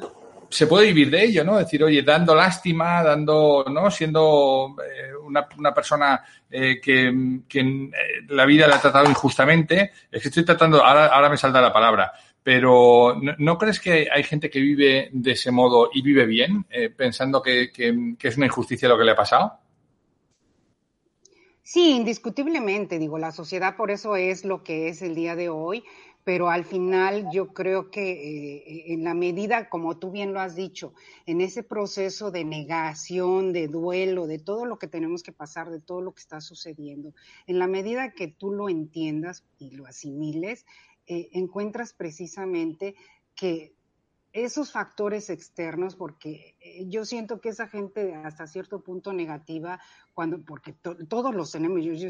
se 0.54 0.67
puede 0.67 0.88
vivir 0.88 1.10
de 1.10 1.23
ello, 1.23 1.43
¿no? 1.43 1.58
Decir, 1.58 1.84
oye, 1.84 2.04
dando 2.04 2.36
lástima, 2.36 3.02
dando, 3.02 3.65
¿no? 3.71 3.89
Siendo 3.89 4.76
eh, 4.88 5.15
una, 5.26 5.47
una, 5.58 5.73
persona 5.73 6.23
eh, 6.49 6.80
que, 6.80 7.39
que 7.49 7.60
eh, 7.60 7.91
la 8.30 8.45
vida 8.45 8.67
le 8.67 8.76
ha 8.76 8.80
tratado 8.80 9.10
injustamente, 9.10 9.91
es 10.12 10.21
que 10.21 10.28
estoy 10.28 10.45
tratando, 10.45 10.84
ahora, 10.84 11.08
ahora 11.08 11.30
me 11.30 11.38
salta 11.38 11.60
la 11.60 11.73
palabra, 11.73 12.13
pero 12.43 13.19
¿no, 13.38 13.58
crees 13.58 13.79
que 13.79 14.10
hay 14.12 14.23
gente 14.23 14.49
que 14.49 14.60
vive 14.60 15.10
de 15.13 15.32
ese 15.32 15.51
modo 15.51 15.89
y 15.93 16.01
vive 16.01 16.25
bien, 16.25 16.65
eh, 16.69 16.89
pensando 16.89 17.41
que, 17.41 17.71
es 18.21 18.38
una 18.38 18.47
injusticia 18.47 18.89
lo 18.89 18.97
que 18.97 19.06
le 19.06 19.12
ha 19.12 19.15
pasado? 19.15 19.53
Sí, 21.62 21.91
indiscutiblemente, 21.95 22.99
digo, 22.99 23.17
la 23.17 23.32
sociedad 23.32 23.77
por 23.77 23.91
eso 23.91 24.17
es 24.17 24.43
lo 24.43 24.63
que 24.63 24.89
es 24.89 25.01
el 25.01 25.15
día 25.15 25.38
de 25.38 25.47
hoy, 25.47 25.86
pero 26.25 26.49
al 26.49 26.65
final 26.65 27.29
yo 27.32 27.53
creo 27.53 27.89
que 27.89 28.12
eh, 28.12 28.93
en 28.93 29.06
la 29.06 29.13
medida, 29.13 29.69
como 29.69 29.97
tú 29.97 30.12
bien 30.12 30.34
lo 30.34 30.41
has 30.41 30.56
dicho, 30.56 30.93
en 31.25 31.39
ese 31.39 31.63
proceso 31.63 32.32
de 32.32 32.43
negación, 32.43 33.53
de 33.53 33.69
duelo, 33.69 34.27
de 34.27 34.39
todo 34.39 34.65
lo 34.65 34.77
que 34.77 34.88
tenemos 34.88 35.23
que 35.23 35.32
pasar, 35.32 35.69
de 35.69 35.79
todo 35.79 36.01
lo 36.01 36.13
que 36.13 36.21
está 36.21 36.41
sucediendo, 36.41 37.13
en 37.47 37.60
la 37.60 37.67
medida 37.67 38.12
que 38.12 38.27
tú 38.27 38.51
lo 38.51 38.67
entiendas 38.67 39.45
y 39.58 39.71
lo 39.71 39.86
asimiles, 39.86 40.65
eh, 41.08 41.30
encuentras 41.34 41.94
precisamente 41.94 42.96
que 43.36 43.76
esos 44.34 44.72
factores 44.72 45.30
externos, 45.30 45.96
porque 45.96 46.56
eh, 46.60 46.86
yo 46.88 47.06
siento 47.06 47.39
que 47.39 47.50
esa 47.50 47.68
gente 47.68 48.16
hasta 48.16 48.48
cierto 48.48 48.82
punto 48.82 49.13
negativa, 49.13 49.80
cuando, 50.16 50.44
porque 50.44 50.74
todos 50.74 51.36
los 51.36 51.52
tenemos, 51.52 51.84
yo, 51.84 52.10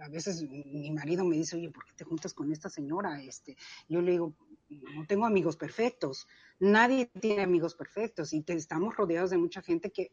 a 0.00 0.08
veces 0.08 0.42
mi 0.48 0.90
marido 0.92 1.24
me 1.24 1.36
dice, 1.36 1.56
oye, 1.56 1.70
¿por 1.70 1.84
qué 1.84 1.92
te 1.96 2.04
juntas 2.04 2.32
con 2.32 2.52
esta 2.52 2.68
señora? 2.68 3.20
Este, 3.20 3.56
yo 3.88 4.00
le 4.00 4.12
digo, 4.12 4.34
no 4.94 5.04
tengo 5.06 5.26
amigos 5.26 5.56
perfectos, 5.56 6.28
nadie 6.60 7.10
tiene 7.20 7.42
amigos 7.42 7.74
perfectos 7.74 8.32
y 8.32 8.44
estamos 8.46 8.96
rodeados 8.96 9.30
de 9.30 9.38
mucha 9.38 9.60
gente 9.60 9.90
que 9.90 10.12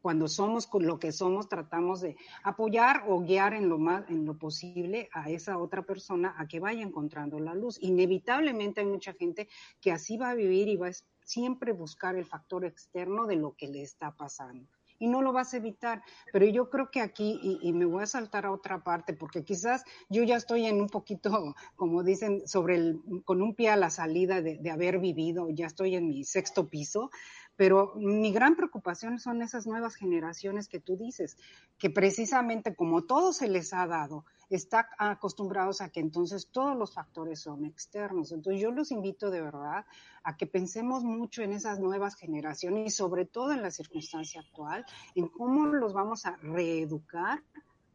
cuando 0.00 0.28
somos 0.28 0.66
con 0.66 0.86
lo 0.86 0.98
que 0.98 1.12
somos, 1.12 1.48
tratamos 1.48 2.00
de 2.00 2.16
apoyar 2.42 3.04
o 3.08 3.20
guiar 3.20 3.54
en 3.54 3.68
lo 3.68 3.78
más, 3.78 4.08
en 4.08 4.24
lo 4.24 4.38
posible 4.38 5.08
a 5.12 5.30
esa 5.30 5.58
otra 5.58 5.82
persona 5.82 6.34
a 6.38 6.48
que 6.48 6.60
vaya 6.60 6.82
encontrando 6.82 7.38
la 7.38 7.54
luz. 7.54 7.78
Inevitablemente 7.80 8.80
hay 8.80 8.86
mucha 8.86 9.12
gente 9.12 9.48
que 9.80 9.92
así 9.92 10.16
va 10.16 10.30
a 10.30 10.34
vivir 10.34 10.68
y 10.68 10.76
va 10.76 10.88
a 10.88 10.92
siempre 11.24 11.72
buscar 11.72 12.16
el 12.16 12.24
factor 12.24 12.64
externo 12.64 13.26
de 13.26 13.36
lo 13.36 13.54
que 13.54 13.68
le 13.68 13.82
está 13.82 14.16
pasando. 14.16 14.66
Y 15.00 15.08
no 15.08 15.20
lo 15.20 15.32
vas 15.32 15.52
a 15.52 15.56
evitar. 15.56 16.04
Pero 16.32 16.46
yo 16.46 16.70
creo 16.70 16.92
que 16.92 17.00
aquí, 17.00 17.58
y, 17.60 17.72
me 17.72 17.86
voy 17.86 18.04
a 18.04 18.06
saltar 18.06 18.46
a 18.46 18.52
otra 18.52 18.84
parte, 18.84 19.14
porque 19.14 19.42
quizás 19.42 19.82
yo 20.08 20.22
ya 20.22 20.36
estoy 20.36 20.66
en 20.66 20.80
un 20.80 20.88
poquito, 20.88 21.30
como 21.76 22.04
dicen, 22.04 22.46
sobre 22.46 22.76
el, 22.76 23.00
con 23.24 23.42
un 23.42 23.56
pie 23.56 23.70
a 23.70 23.76
la 23.76 23.90
salida 23.90 24.40
de, 24.40 24.58
de 24.58 24.70
haber 24.70 25.00
vivido, 25.00 25.48
ya 25.50 25.66
estoy 25.66 25.96
en 25.96 26.06
mi 26.06 26.22
sexto 26.22 26.68
piso, 26.68 27.10
pero 27.56 27.92
mi 27.96 28.32
gran 28.32 28.56
preocupación 28.56 29.18
son 29.18 29.42
esas 29.42 29.66
nuevas 29.66 29.94
generaciones 29.94 30.68
que 30.68 30.80
tú 30.80 30.96
dices, 30.96 31.36
que 31.78 31.90
precisamente 31.90 32.74
como 32.74 33.02
todo 33.02 33.32
se 33.32 33.48
les 33.48 33.74
ha 33.74 33.86
dado, 33.86 34.24
están 34.50 34.84
acostumbrados 34.98 35.80
a 35.80 35.90
que 35.90 36.00
entonces 36.00 36.48
todos 36.50 36.76
los 36.76 36.92
factores 36.92 37.40
son 37.40 37.64
externos. 37.64 38.32
Entonces 38.32 38.60
yo 38.60 38.70
los 38.72 38.90
invito 38.90 39.30
de 39.30 39.40
verdad 39.40 39.86
a 40.24 40.36
que 40.36 40.46
pensemos 40.46 41.04
mucho 41.04 41.42
en 41.42 41.52
esas 41.52 41.78
nuevas 41.78 42.16
generaciones 42.16 42.86
y 42.86 42.90
sobre 42.90 43.24
todo 43.26 43.52
en 43.52 43.62
la 43.62 43.70
circunstancia 43.70 44.40
actual, 44.40 44.84
en 45.14 45.28
cómo 45.28 45.66
los 45.66 45.92
vamos 45.92 46.26
a 46.26 46.36
reeducar 46.36 47.42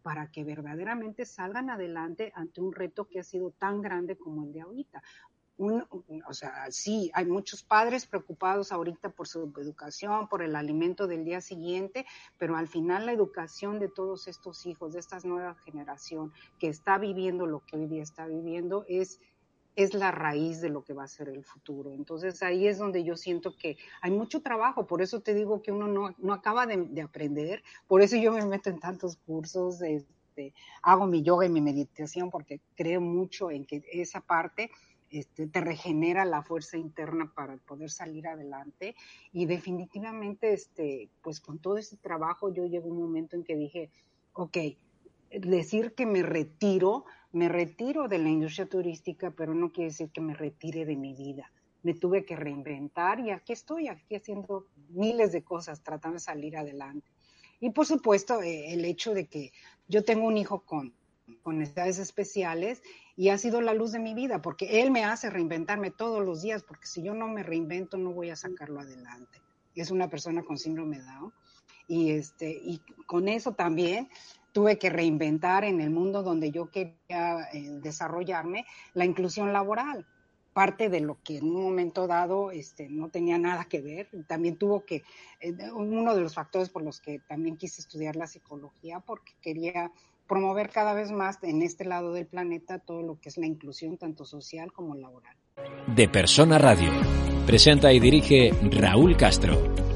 para 0.01 0.31
que 0.31 0.43
verdaderamente 0.43 1.25
salgan 1.25 1.69
adelante 1.69 2.31
ante 2.35 2.61
un 2.61 2.73
reto 2.73 3.07
que 3.07 3.19
ha 3.19 3.23
sido 3.23 3.51
tan 3.51 3.81
grande 3.81 4.17
como 4.17 4.43
el 4.43 4.53
de 4.53 4.61
ahorita 4.61 5.01
o 5.57 6.33
sea, 6.33 6.69
sí, 6.69 7.11
hay 7.13 7.25
muchos 7.25 7.63
padres 7.63 8.05
preocupados 8.05 8.71
ahorita 8.71 9.09
por 9.09 9.27
su 9.27 9.51
educación, 9.57 10.27
por 10.27 10.41
el 10.41 10.55
alimento 10.55 11.07
del 11.07 11.23
día 11.23 11.39
siguiente, 11.39 12.05
pero 12.37 12.57
al 12.57 12.67
final 12.67 13.05
la 13.05 13.13
educación 13.13 13.79
de 13.79 13.87
todos 13.87 14.27
estos 14.27 14.65
hijos, 14.65 14.93
de 14.93 14.99
esta 14.99 15.19
nueva 15.23 15.55
generación 15.55 16.33
que 16.59 16.67
está 16.67 16.97
viviendo 16.97 17.45
lo 17.45 17.61
que 17.65 17.77
hoy 17.77 17.87
día 17.87 18.03
está 18.03 18.27
viviendo, 18.27 18.85
es, 18.89 19.21
es 19.77 19.93
la 19.93 20.11
raíz 20.11 20.59
de 20.59 20.69
lo 20.69 20.83
que 20.83 20.93
va 20.93 21.05
a 21.05 21.07
ser 21.07 21.29
el 21.29 21.45
futuro. 21.45 21.93
Entonces 21.93 22.43
ahí 22.43 22.67
es 22.67 22.77
donde 22.77 23.05
yo 23.05 23.15
siento 23.15 23.55
que 23.55 23.77
hay 24.01 24.11
mucho 24.11 24.41
trabajo, 24.41 24.85
por 24.85 25.01
eso 25.01 25.21
te 25.21 25.33
digo 25.33 25.61
que 25.61 25.71
uno 25.71 25.87
no, 25.87 26.13
no 26.17 26.33
acaba 26.33 26.65
de, 26.65 26.77
de 26.77 27.01
aprender, 27.01 27.63
por 27.87 28.01
eso 28.01 28.17
yo 28.17 28.33
me 28.33 28.45
meto 28.45 28.69
en 28.69 28.79
tantos 28.79 29.15
cursos, 29.25 29.81
este, 29.81 30.53
hago 30.81 31.07
mi 31.07 31.23
yoga 31.23 31.45
y 31.45 31.49
mi 31.49 31.61
meditación, 31.61 32.29
porque 32.29 32.59
creo 32.75 32.99
mucho 32.99 33.51
en 33.51 33.65
que 33.65 33.83
esa 33.93 34.19
parte 34.19 34.69
este, 35.19 35.47
te 35.47 35.61
regenera 35.61 36.25
la 36.25 36.43
fuerza 36.43 36.77
interna 36.77 37.31
para 37.35 37.57
poder 37.57 37.89
salir 37.89 38.27
adelante. 38.27 38.95
Y 39.31 39.45
definitivamente, 39.45 40.53
este, 40.53 41.09
pues 41.21 41.39
con 41.39 41.59
todo 41.59 41.77
ese 41.77 41.97
trabajo, 41.97 42.53
yo 42.53 42.65
llego 42.65 42.89
a 42.89 42.91
un 42.91 43.01
momento 43.01 43.35
en 43.35 43.43
que 43.43 43.55
dije, 43.55 43.89
ok, 44.33 44.57
decir 45.31 45.93
que 45.93 46.05
me 46.05 46.21
retiro, 46.21 47.05
me 47.31 47.49
retiro 47.49 48.07
de 48.07 48.19
la 48.19 48.29
industria 48.29 48.67
turística, 48.67 49.31
pero 49.31 49.53
no 49.53 49.71
quiere 49.71 49.89
decir 49.89 50.09
que 50.09 50.21
me 50.21 50.33
retire 50.33 50.85
de 50.85 50.95
mi 50.95 51.13
vida. 51.13 51.51
Me 51.83 51.93
tuve 51.93 52.25
que 52.25 52.35
reinventar 52.35 53.19
y 53.19 53.31
aquí 53.31 53.53
estoy, 53.53 53.87
aquí 53.87 54.15
haciendo 54.15 54.67
miles 54.89 55.31
de 55.31 55.43
cosas, 55.43 55.83
tratando 55.83 56.15
de 56.15 56.19
salir 56.19 56.57
adelante. 56.57 57.07
Y 57.59 57.69
por 57.69 57.85
supuesto, 57.85 58.41
eh, 58.41 58.73
el 58.73 58.83
hecho 58.85 59.13
de 59.13 59.27
que 59.27 59.51
yo 59.87 60.03
tengo 60.03 60.27
un 60.27 60.37
hijo 60.37 60.61
con, 60.61 60.93
con 61.41 61.57
necesidades 61.59 61.99
especiales 61.99 62.81
y 63.15 63.29
ha 63.29 63.37
sido 63.37 63.61
la 63.61 63.73
luz 63.73 63.91
de 63.91 63.99
mi 63.99 64.13
vida, 64.13 64.41
porque 64.41 64.81
él 64.81 64.91
me 64.91 65.03
hace 65.03 65.29
reinventarme 65.29 65.91
todos 65.91 66.23
los 66.25 66.41
días, 66.41 66.63
porque 66.63 66.87
si 66.87 67.01
yo 67.01 67.13
no 67.13 67.27
me 67.27 67.43
reinvento 67.43 67.97
no 67.97 68.11
voy 68.11 68.29
a 68.29 68.35
sacarlo 68.35 68.79
adelante. 68.79 69.41
es 69.75 69.91
una 69.91 70.09
persona 70.09 70.43
con 70.43 70.57
síndrome 70.57 70.99
de 70.99 71.05
Down. 71.05 71.33
Y, 71.87 72.11
este, 72.11 72.49
y 72.49 72.81
con 73.05 73.27
eso 73.27 73.53
también 73.53 74.09
tuve 74.51 74.79
que 74.79 74.89
reinventar 74.89 75.65
en 75.65 75.81
el 75.81 75.89
mundo 75.89 76.23
donde 76.23 76.49
yo 76.49 76.71
quería 76.71 77.49
eh, 77.53 77.79
desarrollarme 77.81 78.65
la 78.93 79.05
inclusión 79.05 79.51
laboral 79.53 80.07
parte 80.55 80.87
de 80.87 81.01
lo 81.01 81.17
que 81.21 81.39
en 81.39 81.47
un 81.53 81.63
momento 81.63 82.07
dado 82.07 82.49
este, 82.49 82.87
no 82.87 83.09
tenía 83.09 83.37
nada 83.37 83.65
que 83.65 83.81
ver. 83.81 84.07
También 84.25 84.55
tuvo 84.55 84.85
que, 84.85 85.03
eh, 85.41 85.53
uno 85.73 86.15
de 86.15 86.21
los 86.21 86.33
factores 86.33 86.69
por 86.69 86.81
los 86.81 87.01
que 87.01 87.19
también 87.19 87.57
quise 87.57 87.81
estudiar 87.81 88.15
la 88.15 88.25
psicología, 88.25 89.01
porque 89.01 89.33
quería 89.41 89.91
promover 90.27 90.69
cada 90.69 90.93
vez 90.93 91.11
más 91.11 91.39
en 91.43 91.61
este 91.61 91.83
lado 91.83 92.13
del 92.13 92.25
planeta 92.25 92.79
todo 92.79 93.01
lo 93.01 93.19
que 93.19 93.27
es 93.27 93.37
la 93.37 93.47
inclusión, 93.47 93.97
tanto 93.97 94.23
social 94.23 94.71
como 94.71 94.95
laboral. 94.95 95.35
De 95.93 96.07
Persona 96.07 96.57
Radio. 96.57 96.89
Presenta 97.45 97.91
y 97.91 97.99
dirige 97.99 98.51
Raúl 98.71 99.17
Castro. 99.17 99.94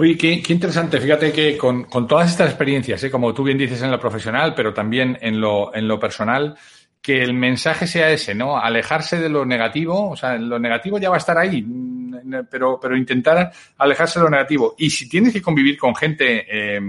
Oye, 0.00 0.16
qué, 0.16 0.40
interesante. 0.50 1.00
Fíjate 1.00 1.32
que 1.32 1.58
con, 1.58 1.88
todas 2.06 2.30
estas 2.30 2.50
experiencias, 2.50 3.02
¿eh? 3.02 3.10
como 3.10 3.34
tú 3.34 3.42
bien 3.42 3.58
dices 3.58 3.82
en 3.82 3.90
lo 3.90 3.98
profesional, 3.98 4.54
pero 4.54 4.72
también 4.72 5.18
en 5.20 5.40
lo, 5.40 5.74
en 5.74 5.88
lo 5.88 5.98
personal, 5.98 6.56
que 7.02 7.20
el 7.20 7.34
mensaje 7.34 7.88
sea 7.88 8.08
ese, 8.08 8.32
¿no? 8.32 8.56
Alejarse 8.56 9.18
de 9.18 9.28
lo 9.28 9.44
negativo, 9.44 10.10
o 10.10 10.14
sea, 10.14 10.38
lo 10.38 10.56
negativo 10.60 11.00
ya 11.00 11.10
va 11.10 11.16
a 11.16 11.18
estar 11.18 11.36
ahí, 11.36 11.66
pero, 12.48 12.78
pero 12.80 12.96
intentar 12.96 13.50
alejarse 13.76 14.20
de 14.20 14.24
lo 14.26 14.30
negativo. 14.30 14.76
Y 14.78 14.88
si 14.88 15.08
tienes 15.08 15.32
que 15.32 15.42
convivir 15.42 15.76
con 15.76 15.96
gente 15.96 16.46
eh, 16.48 16.80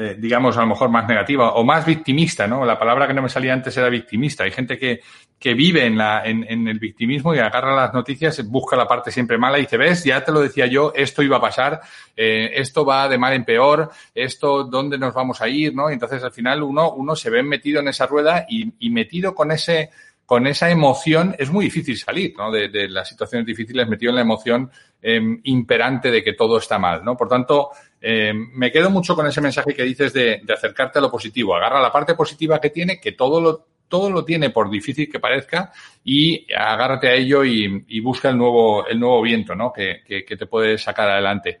eh, 0.00 0.16
digamos, 0.18 0.56
a 0.56 0.62
lo 0.62 0.68
mejor 0.68 0.88
más 0.88 1.06
negativa 1.06 1.52
o 1.52 1.62
más 1.62 1.84
victimista, 1.84 2.46
¿no? 2.46 2.64
La 2.64 2.78
palabra 2.78 3.06
que 3.06 3.12
no 3.12 3.20
me 3.20 3.28
salía 3.28 3.52
antes 3.52 3.76
era 3.76 3.90
victimista. 3.90 4.44
Hay 4.44 4.50
gente 4.50 4.78
que, 4.78 5.00
que 5.38 5.52
vive 5.52 5.84
en, 5.84 5.98
la, 5.98 6.24
en, 6.24 6.46
en, 6.48 6.68
el 6.68 6.78
victimismo 6.78 7.34
y 7.34 7.38
agarra 7.38 7.76
las 7.76 7.92
noticias, 7.92 8.42
busca 8.48 8.76
la 8.76 8.88
parte 8.88 9.10
siempre 9.10 9.36
mala 9.36 9.58
y 9.58 9.62
dice, 9.62 9.76
ves, 9.76 10.02
ya 10.02 10.24
te 10.24 10.32
lo 10.32 10.40
decía 10.40 10.66
yo, 10.66 10.92
esto 10.94 11.22
iba 11.22 11.36
a 11.36 11.40
pasar, 11.40 11.80
eh, 12.16 12.50
esto 12.54 12.84
va 12.84 13.08
de 13.08 13.18
mal 13.18 13.34
en 13.34 13.44
peor, 13.44 13.90
esto, 14.14 14.64
¿dónde 14.64 14.96
nos 14.96 15.12
vamos 15.12 15.40
a 15.42 15.48
ir? 15.48 15.74
¿no? 15.74 15.90
entonces 15.90 16.22
al 16.24 16.32
final 16.32 16.62
uno, 16.62 16.92
uno 16.92 17.14
se 17.14 17.28
ve 17.28 17.42
metido 17.42 17.80
en 17.80 17.88
esa 17.88 18.06
rueda 18.06 18.46
y, 18.48 18.72
y 18.78 18.90
metido 18.90 19.34
con 19.34 19.50
ese, 19.50 19.90
con 20.30 20.46
esa 20.46 20.70
emoción 20.70 21.34
es 21.40 21.50
muy 21.50 21.64
difícil 21.64 21.98
salir, 21.98 22.34
¿no? 22.38 22.52
De, 22.52 22.68
de 22.68 22.88
las 22.88 23.08
situaciones 23.08 23.44
difíciles 23.44 23.88
metido 23.88 24.10
en 24.10 24.14
la 24.14 24.22
emoción 24.22 24.70
eh, 25.02 25.20
imperante 25.42 26.08
de 26.08 26.22
que 26.22 26.34
todo 26.34 26.58
está 26.58 26.78
mal, 26.78 27.04
¿no? 27.04 27.16
Por 27.16 27.26
tanto, 27.26 27.70
eh, 28.00 28.32
me 28.32 28.70
quedo 28.70 28.90
mucho 28.90 29.16
con 29.16 29.26
ese 29.26 29.40
mensaje 29.40 29.74
que 29.74 29.82
dices 29.82 30.12
de, 30.12 30.40
acercarte 30.48 31.00
a 31.00 31.02
lo 31.02 31.10
positivo. 31.10 31.56
Agarra 31.56 31.80
la 31.80 31.90
parte 31.90 32.14
positiva 32.14 32.60
que 32.60 32.70
tiene, 32.70 33.00
que 33.00 33.10
todo 33.10 33.40
lo, 33.40 33.66
todo 33.88 34.08
lo 34.08 34.24
tiene 34.24 34.50
por 34.50 34.70
difícil 34.70 35.10
que 35.10 35.18
parezca 35.18 35.72
y 36.04 36.46
agárrate 36.54 37.08
a 37.08 37.14
ello 37.14 37.42
y, 37.44 37.98
busca 37.98 38.28
el 38.28 38.38
nuevo, 38.38 38.86
el 38.86 39.00
nuevo 39.00 39.22
viento, 39.22 39.56
¿no? 39.56 39.72
Que, 39.72 40.04
te 40.06 40.46
puede 40.46 40.78
sacar 40.78 41.10
adelante. 41.10 41.58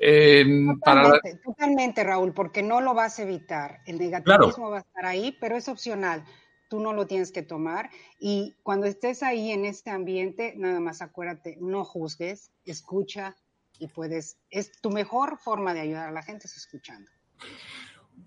Eh, 0.00 0.44
totalmente, 0.82 1.38
totalmente, 1.44 2.02
Raúl, 2.02 2.34
porque 2.34 2.60
no 2.60 2.80
lo 2.80 2.92
vas 2.92 3.20
a 3.20 3.22
evitar. 3.22 3.82
El 3.86 4.00
negativismo 4.00 4.68
va 4.68 4.78
a 4.78 4.80
estar 4.80 5.06
ahí, 5.06 5.36
pero 5.40 5.56
es 5.56 5.68
opcional. 5.68 6.24
Tú 6.68 6.80
no 6.80 6.92
lo 6.92 7.06
tienes 7.06 7.32
que 7.32 7.42
tomar 7.42 7.90
y 8.18 8.54
cuando 8.62 8.86
estés 8.86 9.22
ahí 9.22 9.50
en 9.50 9.64
este 9.64 9.90
ambiente, 9.90 10.54
nada 10.56 10.80
más 10.80 11.02
acuérdate, 11.02 11.56
no 11.60 11.84
juzgues, 11.84 12.50
escucha, 12.64 13.36
y 13.78 13.88
puedes, 13.88 14.38
es 14.50 14.72
tu 14.80 14.90
mejor 14.90 15.38
forma 15.38 15.74
de 15.74 15.80
ayudar 15.80 16.08
a 16.08 16.12
la 16.12 16.22
gente 16.22 16.46
es 16.46 16.56
escuchando. 16.56 17.10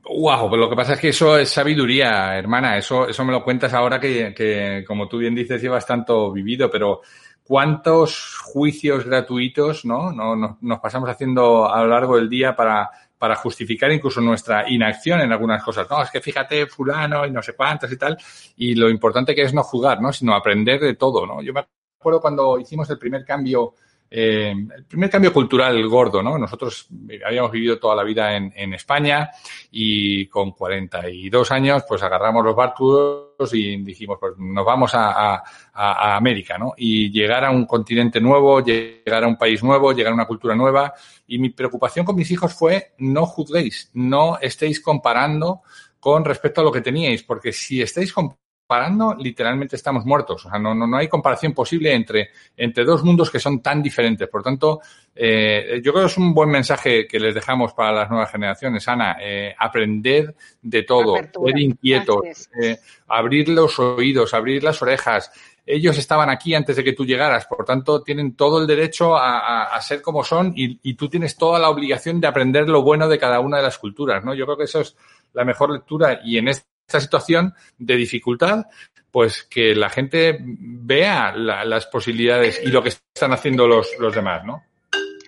Wow, 0.04 0.50
pues 0.50 0.60
lo 0.60 0.69
que 0.69 0.76
pasa 0.76 0.93
es 0.93 1.00
que 1.00 1.10
eso 1.10 1.38
es 1.38 1.50
sabiduría, 1.50 2.38
hermana. 2.38 2.78
Eso, 2.78 3.08
eso 3.08 3.26
me 3.26 3.32
lo 3.32 3.43
cuentas 3.43 3.73
ahora 3.73 4.00
que, 4.00 4.34
que, 4.34 4.84
como 4.86 5.08
tú 5.08 5.17
bien 5.17 5.36
dices, 5.36 5.62
llevas 5.62 5.86
tanto 5.86 6.32
vivido, 6.32 6.69
pero 6.69 7.02
¿cuántos 7.43 8.38
juicios 8.38 9.06
gratuitos 9.06 9.86
¿no? 9.86 10.12
no 10.12 10.58
nos, 10.60 10.80
pasamos 10.80 11.10
haciendo 11.10 11.73
a 11.73 11.82
lo 11.82 11.88
largo 11.88 12.17
del 12.17 12.30
día 12.30 12.56
para, 12.56 12.89
para 13.18 13.36
justificar 13.36 13.92
incluso 13.92 14.22
nuestra 14.22 14.70
inacción 14.70 15.22
en 15.22 15.32
algunas 15.32 15.64
cosas? 15.64 15.88
No, 15.90 16.02
es 16.02 16.12
que 16.12 16.22
fíjate, 16.22 16.68
fulano 16.68 17.26
y 17.26 17.32
no 17.32 17.42
sé 17.42 17.54
cuántas 17.54 17.92
y 17.92 17.98
tal. 17.98 18.18
Y 18.58 18.76
lo 18.76 18.90
importante 18.90 19.34
que 19.34 19.44
es 19.44 19.54
no 19.54 19.64
jugar, 19.64 20.02
¿no? 20.02 20.14
Sino 20.14 20.36
aprender 20.36 20.80
de 20.80 20.96
todo, 20.96 21.26
¿no? 21.26 21.42
Yo 21.42 21.54
me 21.54 21.66
acuerdo 22.00 22.22
cuando 22.22 22.60
hicimos 22.60 22.90
el 22.90 22.98
primer 22.98 23.26
cambio 23.26 23.74
eh, 24.10 24.54
el 24.76 24.86
primer 24.86 25.10
cambio 25.10 25.34
cultural 25.34 25.86
gordo, 25.88 26.24
¿no? 26.24 26.38
Nosotros 26.38 26.88
habíamos 27.26 27.52
vivido 27.52 27.78
toda 27.78 27.96
la 27.96 28.04
vida 28.04 28.36
en, 28.36 28.74
España 28.74 29.30
y 29.72 30.28
con 30.28 30.52
42 30.52 31.52
años, 31.52 31.84
pues 31.88 32.02
agarramos 32.04 32.43
los 32.43 32.56
barcos 32.56 33.54
y 33.54 33.78
dijimos, 33.78 34.17
pues 34.20 34.34
nos 34.38 34.65
vamos 34.65 34.93
a, 34.93 35.36
a, 35.36 35.43
a, 35.74 36.15
América, 36.15 36.58
¿no? 36.58 36.74
Y 36.78 37.12
llegar 37.12 37.43
a 37.43 37.52
un 37.52 37.65
continente 37.65 38.22
nuevo, 38.22 38.62
llegar 38.62 39.24
a 39.24 39.28
un 39.28 39.38
país 39.38 39.62
nuevo, 39.63 39.91
llegar 39.91 40.12
a 40.12 40.15
una 40.15 40.28
cultura 40.28 40.56
nueva. 40.56 40.93
Y 41.28 41.38
mi 41.39 41.50
preocupación 41.50 42.06
con 42.06 42.15
mis 42.15 42.32
hijos 42.32 42.54
fue, 42.54 42.93
no 43.00 43.26
juzguéis, 43.26 43.91
no 43.93 44.39
estéis 44.39 44.80
comparando 44.80 45.62
con 46.00 46.24
respecto 46.24 46.62
a 46.62 46.63
lo 46.63 46.72
que 46.72 46.82
teníais, 46.82 47.24
porque 47.24 47.52
si 47.52 47.82
estáis 47.82 48.13
comparando 48.13 48.47
comparando, 48.68 49.16
literalmente 49.18 49.78
estamos 49.78 50.06
muertos. 50.06 50.46
O 50.46 50.50
sea, 50.50 50.60
no, 50.60 50.76
no, 50.76 50.86
no 50.86 50.98
hay 50.98 51.08
comparación 51.08 51.54
posible 51.54 51.94
entre, 51.94 52.32
entre 52.58 52.84
dos 52.84 53.02
mundos 53.02 53.32
que 53.32 53.40
son 53.40 53.62
tan 53.62 53.82
diferentes. 53.82 54.28
Por 54.28 54.44
tanto, 54.44 54.82
eh, 55.16 55.80
yo 55.82 55.94
creo 55.94 56.04
que 56.04 56.12
es 56.12 56.18
un 56.18 56.34
buen 56.34 56.50
mensaje 56.50 57.08
que 57.08 57.18
les 57.18 57.34
dejamos 57.34 57.74
para 57.74 57.94
las 57.94 58.10
nuevas 58.10 58.30
generaciones, 58.30 58.86
Ana. 58.90 59.16
Eh, 59.22 59.56
aprender 59.58 60.36
de 60.62 60.84
todo, 60.84 61.16
ser 61.16 61.60
inquietos, 61.60 62.50
eh, 62.62 62.78
abrir 63.08 63.48
los 63.48 63.80
oídos, 63.80 64.34
abrir 64.34 64.62
las 64.62 64.82
orejas. 64.82 65.32
Ellos 65.66 65.98
estaban 65.98 66.30
aquí 66.30 66.54
antes 66.54 66.76
de 66.76 66.84
que 66.84 66.94
tú 66.94 67.06
llegaras, 67.06 67.46
por 67.46 67.64
tanto, 67.64 68.02
tienen 68.02 68.36
todo 68.36 68.60
el 68.60 68.68
derecho 68.68 69.16
a, 69.18 69.64
a, 69.64 69.82
ser 69.82 70.02
como 70.02 70.24
son 70.26 70.54
y, 70.56 70.80
y, 70.82 70.94
tú 70.94 71.10
tienes 71.10 71.36
toda 71.38 71.60
la 71.60 71.70
obligación 71.70 72.22
de 72.22 72.28
aprender 72.28 72.70
lo 72.70 72.84
bueno 72.84 73.10
de 73.10 73.20
cada 73.20 73.42
una 73.42 73.58
de 73.58 73.64
las 73.64 73.78
culturas, 73.78 74.24
¿no? 74.24 74.34
Yo 74.34 74.46
creo 74.46 74.58
que 74.58 74.64
eso 74.64 74.80
es 74.80 74.96
la 75.34 75.44
mejor 75.44 75.72
lectura 75.72 76.22
y 76.24 76.38
en 76.38 76.48
este 76.48 76.77
esta 76.88 77.02
situación 77.02 77.54
de 77.78 77.97
dificultad, 77.97 78.65
pues 79.12 79.43
que 79.43 79.76
la 79.76 79.89
gente 79.89 80.38
vea 80.41 81.34
las 81.36 81.86
posibilidades 81.88 82.62
y 82.63 82.67
lo 82.67 82.82
que 82.82 82.89
están 82.89 83.34
haciendo 83.34 83.67
los, 83.67 83.89
los 84.00 84.15
demás, 84.15 84.45
¿no? 84.45 84.63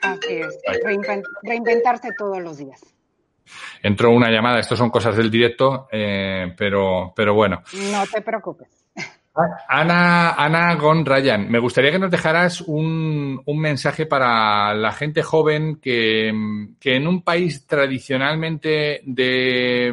Así 0.01 0.35
es, 0.35 0.57
reinventarse 1.43 2.09
todos 2.17 2.39
los 2.39 2.57
días. 2.57 2.81
Entró 3.83 4.11
una 4.11 4.29
llamada, 4.29 4.59
esto 4.59 4.77
son 4.77 4.89
cosas 4.89 5.17
del 5.17 5.29
directo, 5.29 5.89
eh, 5.91 6.53
pero, 6.57 7.11
pero 7.13 7.33
bueno. 7.33 7.61
No 7.91 8.05
te 8.07 8.21
preocupes. 8.21 8.85
Ana, 9.67 10.31
Ana 10.31 10.75
Gon 10.75 11.05
Ryan, 11.05 11.49
me 11.49 11.59
gustaría 11.59 11.91
que 11.91 11.99
nos 11.99 12.11
dejaras 12.11 12.61
un, 12.61 13.41
un 13.45 13.59
mensaje 13.59 14.05
para 14.05 14.73
la 14.73 14.91
gente 14.91 15.23
joven 15.23 15.77
que, 15.81 16.31
que 16.79 16.95
en 16.95 17.07
un 17.07 17.21
país 17.21 17.65
tradicionalmente 17.65 19.01
de 19.05 19.91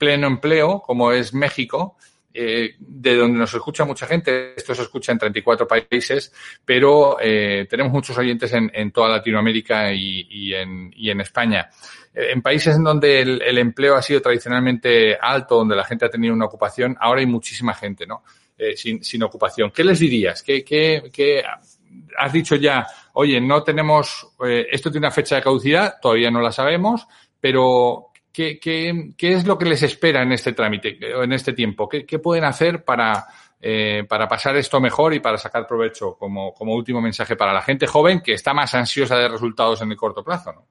pleno 0.00 0.26
empleo, 0.26 0.80
como 0.80 1.12
es 1.12 1.34
México, 1.34 1.98
eh, 2.32 2.74
de 2.78 3.16
donde 3.16 3.38
nos 3.38 3.52
escucha 3.52 3.84
mucha 3.84 4.06
gente. 4.06 4.54
Esto 4.56 4.74
se 4.74 4.82
escucha 4.82 5.12
en 5.12 5.18
34 5.18 5.68
países, 5.68 6.32
pero 6.64 7.18
eh, 7.20 7.66
tenemos 7.68 7.92
muchos 7.92 8.16
oyentes 8.16 8.50
en, 8.54 8.70
en 8.72 8.90
toda 8.92 9.10
Latinoamérica 9.10 9.92
y, 9.92 10.26
y, 10.30 10.54
en, 10.54 10.90
y, 10.96 11.10
en, 11.10 11.20
España. 11.20 11.68
Eh, 12.14 12.30
en 12.32 12.40
países 12.40 12.76
en 12.76 12.84
donde 12.84 13.20
el, 13.20 13.42
el, 13.42 13.58
empleo 13.58 13.96
ha 13.96 14.02
sido 14.02 14.22
tradicionalmente 14.22 15.18
alto, 15.20 15.56
donde 15.56 15.76
la 15.76 15.84
gente 15.84 16.06
ha 16.06 16.10
tenido 16.10 16.32
una 16.32 16.46
ocupación, 16.46 16.96
ahora 16.98 17.20
hay 17.20 17.26
muchísima 17.26 17.74
gente, 17.74 18.06
¿no? 18.06 18.22
Eh, 18.56 18.76
sin, 18.76 19.02
sin, 19.02 19.22
ocupación. 19.22 19.70
¿Qué 19.70 19.82
les 19.82 19.98
dirías? 19.98 20.42
¿Qué, 20.42 20.62
qué, 20.62 21.10
qué 21.12 21.42
has 22.18 22.32
dicho 22.32 22.56
ya? 22.56 22.86
Oye, 23.14 23.40
no 23.40 23.62
tenemos, 23.62 24.34
eh, 24.46 24.66
esto 24.70 24.90
tiene 24.90 25.06
una 25.06 25.14
fecha 25.14 25.36
de 25.36 25.42
caducidad, 25.42 25.94
todavía 26.00 26.30
no 26.30 26.42
la 26.42 26.52
sabemos, 26.52 27.06
pero 27.40 28.09
¿Qué, 28.32 29.14
es 29.18 29.46
lo 29.46 29.58
que 29.58 29.64
les 29.64 29.82
espera 29.82 30.22
en 30.22 30.32
este 30.32 30.52
trámite, 30.52 30.98
en 31.00 31.32
este 31.32 31.52
tiempo? 31.52 31.88
¿Qué, 31.88 32.06
qué 32.06 32.18
pueden 32.18 32.44
hacer 32.44 32.84
para, 32.84 33.26
eh, 33.60 34.04
para 34.08 34.28
pasar 34.28 34.56
esto 34.56 34.80
mejor 34.80 35.14
y 35.14 35.20
para 35.20 35.36
sacar 35.36 35.66
provecho 35.66 36.16
como, 36.16 36.54
como 36.54 36.74
último 36.74 37.00
mensaje 37.00 37.36
para 37.36 37.52
la 37.52 37.62
gente 37.62 37.86
joven 37.86 38.20
que 38.20 38.34
está 38.34 38.54
más 38.54 38.74
ansiosa 38.74 39.16
de 39.16 39.28
resultados 39.28 39.82
en 39.82 39.90
el 39.90 39.96
corto 39.96 40.24
plazo? 40.24 40.52
¿no? 40.52 40.66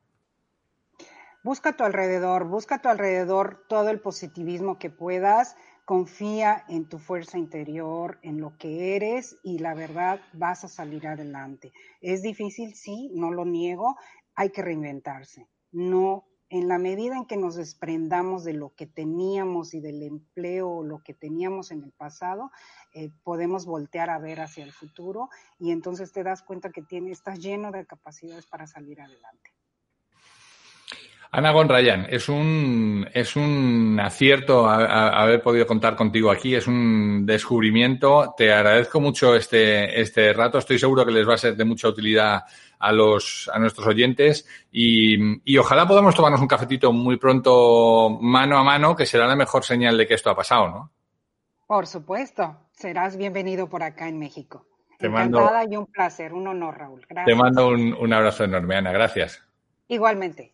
Busca 1.44 1.70
a 1.70 1.78
tu 1.78 1.84
alrededor, 1.84 2.46
busca 2.48 2.76
a 2.76 2.82
tu 2.82 2.90
alrededor 2.90 3.64
todo 3.70 3.90
el 3.90 4.00
positivismo 4.00 4.78
que 4.78 4.90
puedas, 4.90 5.56
confía 5.86 6.66
en 6.68 6.88
tu 6.88 7.00
fuerza 7.00 7.38
interior, 7.38 8.20
en 8.24 8.42
lo 8.42 8.58
que 8.58 8.96
eres 8.96 9.38
y 9.44 9.60
la 9.60 9.74
verdad 9.74 10.22
vas 10.34 10.64
a 10.64 10.68
salir 10.68 11.08
adelante. 11.08 11.72
Es 12.02 12.22
difícil, 12.22 12.76
sí, 12.76 13.10
no 13.14 13.32
lo 13.32 13.46
niego, 13.46 13.98
hay 14.36 14.50
que 14.50 14.62
reinventarse. 14.62 15.48
No 15.72 16.29
en 16.50 16.68
la 16.68 16.80
medida 16.80 17.16
en 17.16 17.26
que 17.26 17.38
nos 17.38 17.56
desprendamos 17.56 18.44
de 18.44 18.54
lo 18.54 18.74
que 18.76 18.88
teníamos 18.88 19.74
y 19.74 19.80
del 19.80 20.02
empleo 20.02 20.70
o 20.70 20.84
lo 20.84 21.00
que 21.04 21.14
teníamos 21.14 21.72
en 21.72 21.84
el 21.84 21.92
pasado, 21.92 22.52
eh, 22.94 23.12
podemos 23.24 23.66
voltear 23.66 24.10
a 24.10 24.18
ver 24.18 24.42
hacia 24.42 24.64
el 24.64 24.72
futuro 24.72 25.30
y 25.60 25.72
entonces 25.72 26.12
te 26.12 26.24
das 26.24 26.42
cuenta 26.42 26.72
que 26.72 26.82
tiene, 26.82 27.12
estás 27.12 27.40
lleno 27.40 27.72
de 27.72 27.86
capacidades 27.86 28.48
para 28.48 28.66
salir 28.66 29.00
adelante. 29.00 29.52
Ana 31.32 31.52
Gonrayan, 31.52 32.08
es 32.10 32.28
un, 32.28 33.08
es 33.14 33.36
un 33.36 34.00
acierto 34.02 34.68
haber 34.68 35.44
podido 35.44 35.68
contar 35.68 35.96
contigo 35.96 36.32
aquí, 36.32 36.56
es 36.56 36.66
un 36.66 37.24
descubrimiento. 37.24 38.34
Te 38.36 38.52
agradezco 38.52 39.00
mucho 39.00 39.36
este, 39.36 40.02
este 40.02 40.34
rato, 40.34 40.58
estoy 40.58 40.80
seguro 40.80 41.06
que 41.06 41.12
les 41.12 41.30
va 41.30 41.36
a 41.36 41.38
ser 41.38 41.56
de 41.56 41.66
mucha 41.66 41.88
utilidad 41.88 42.42
a 42.80 42.92
los, 42.92 43.50
a 43.54 43.60
nuestros 43.60 43.86
oyentes 43.86 44.48
y, 44.72 45.42
y 45.44 45.58
ojalá 45.58 45.86
podamos 45.88 46.16
tomarnos 46.16 46.42
un 46.42 46.48
cafetito 46.48 46.92
muy 46.92 47.18
pronto 47.18 48.10
mano 48.22 48.58
a 48.58 48.64
mano, 48.64 48.96
que 48.96 49.06
será 49.06 49.28
la 49.28 49.36
mejor 49.36 49.64
señal 49.64 49.98
de 49.98 50.08
que 50.08 50.14
esto 50.14 50.30
ha 50.30 50.36
pasado, 50.36 50.70
¿no? 50.70 50.92
Por 51.68 51.86
supuesto, 51.86 52.56
serás 52.72 53.16
bienvenido 53.16 53.70
por 53.70 53.84
acá 53.84 54.08
en 54.08 54.18
México. 54.18 54.66
Te 54.98 55.08
Encantada 55.08 55.64
y 55.70 55.76
un 55.76 55.86
placer, 55.86 56.34
un 56.34 56.48
honor, 56.48 56.78
Raúl. 56.78 57.06
Gracias. 57.08 57.26
Te 57.26 57.36
mando 57.36 57.68
un, 57.68 57.94
un 57.94 58.14
abrazo 58.14 58.46
enorme, 58.46 58.76
Ana, 58.76 58.92
gracias. 58.92 59.44
Igualmente. 59.88 60.54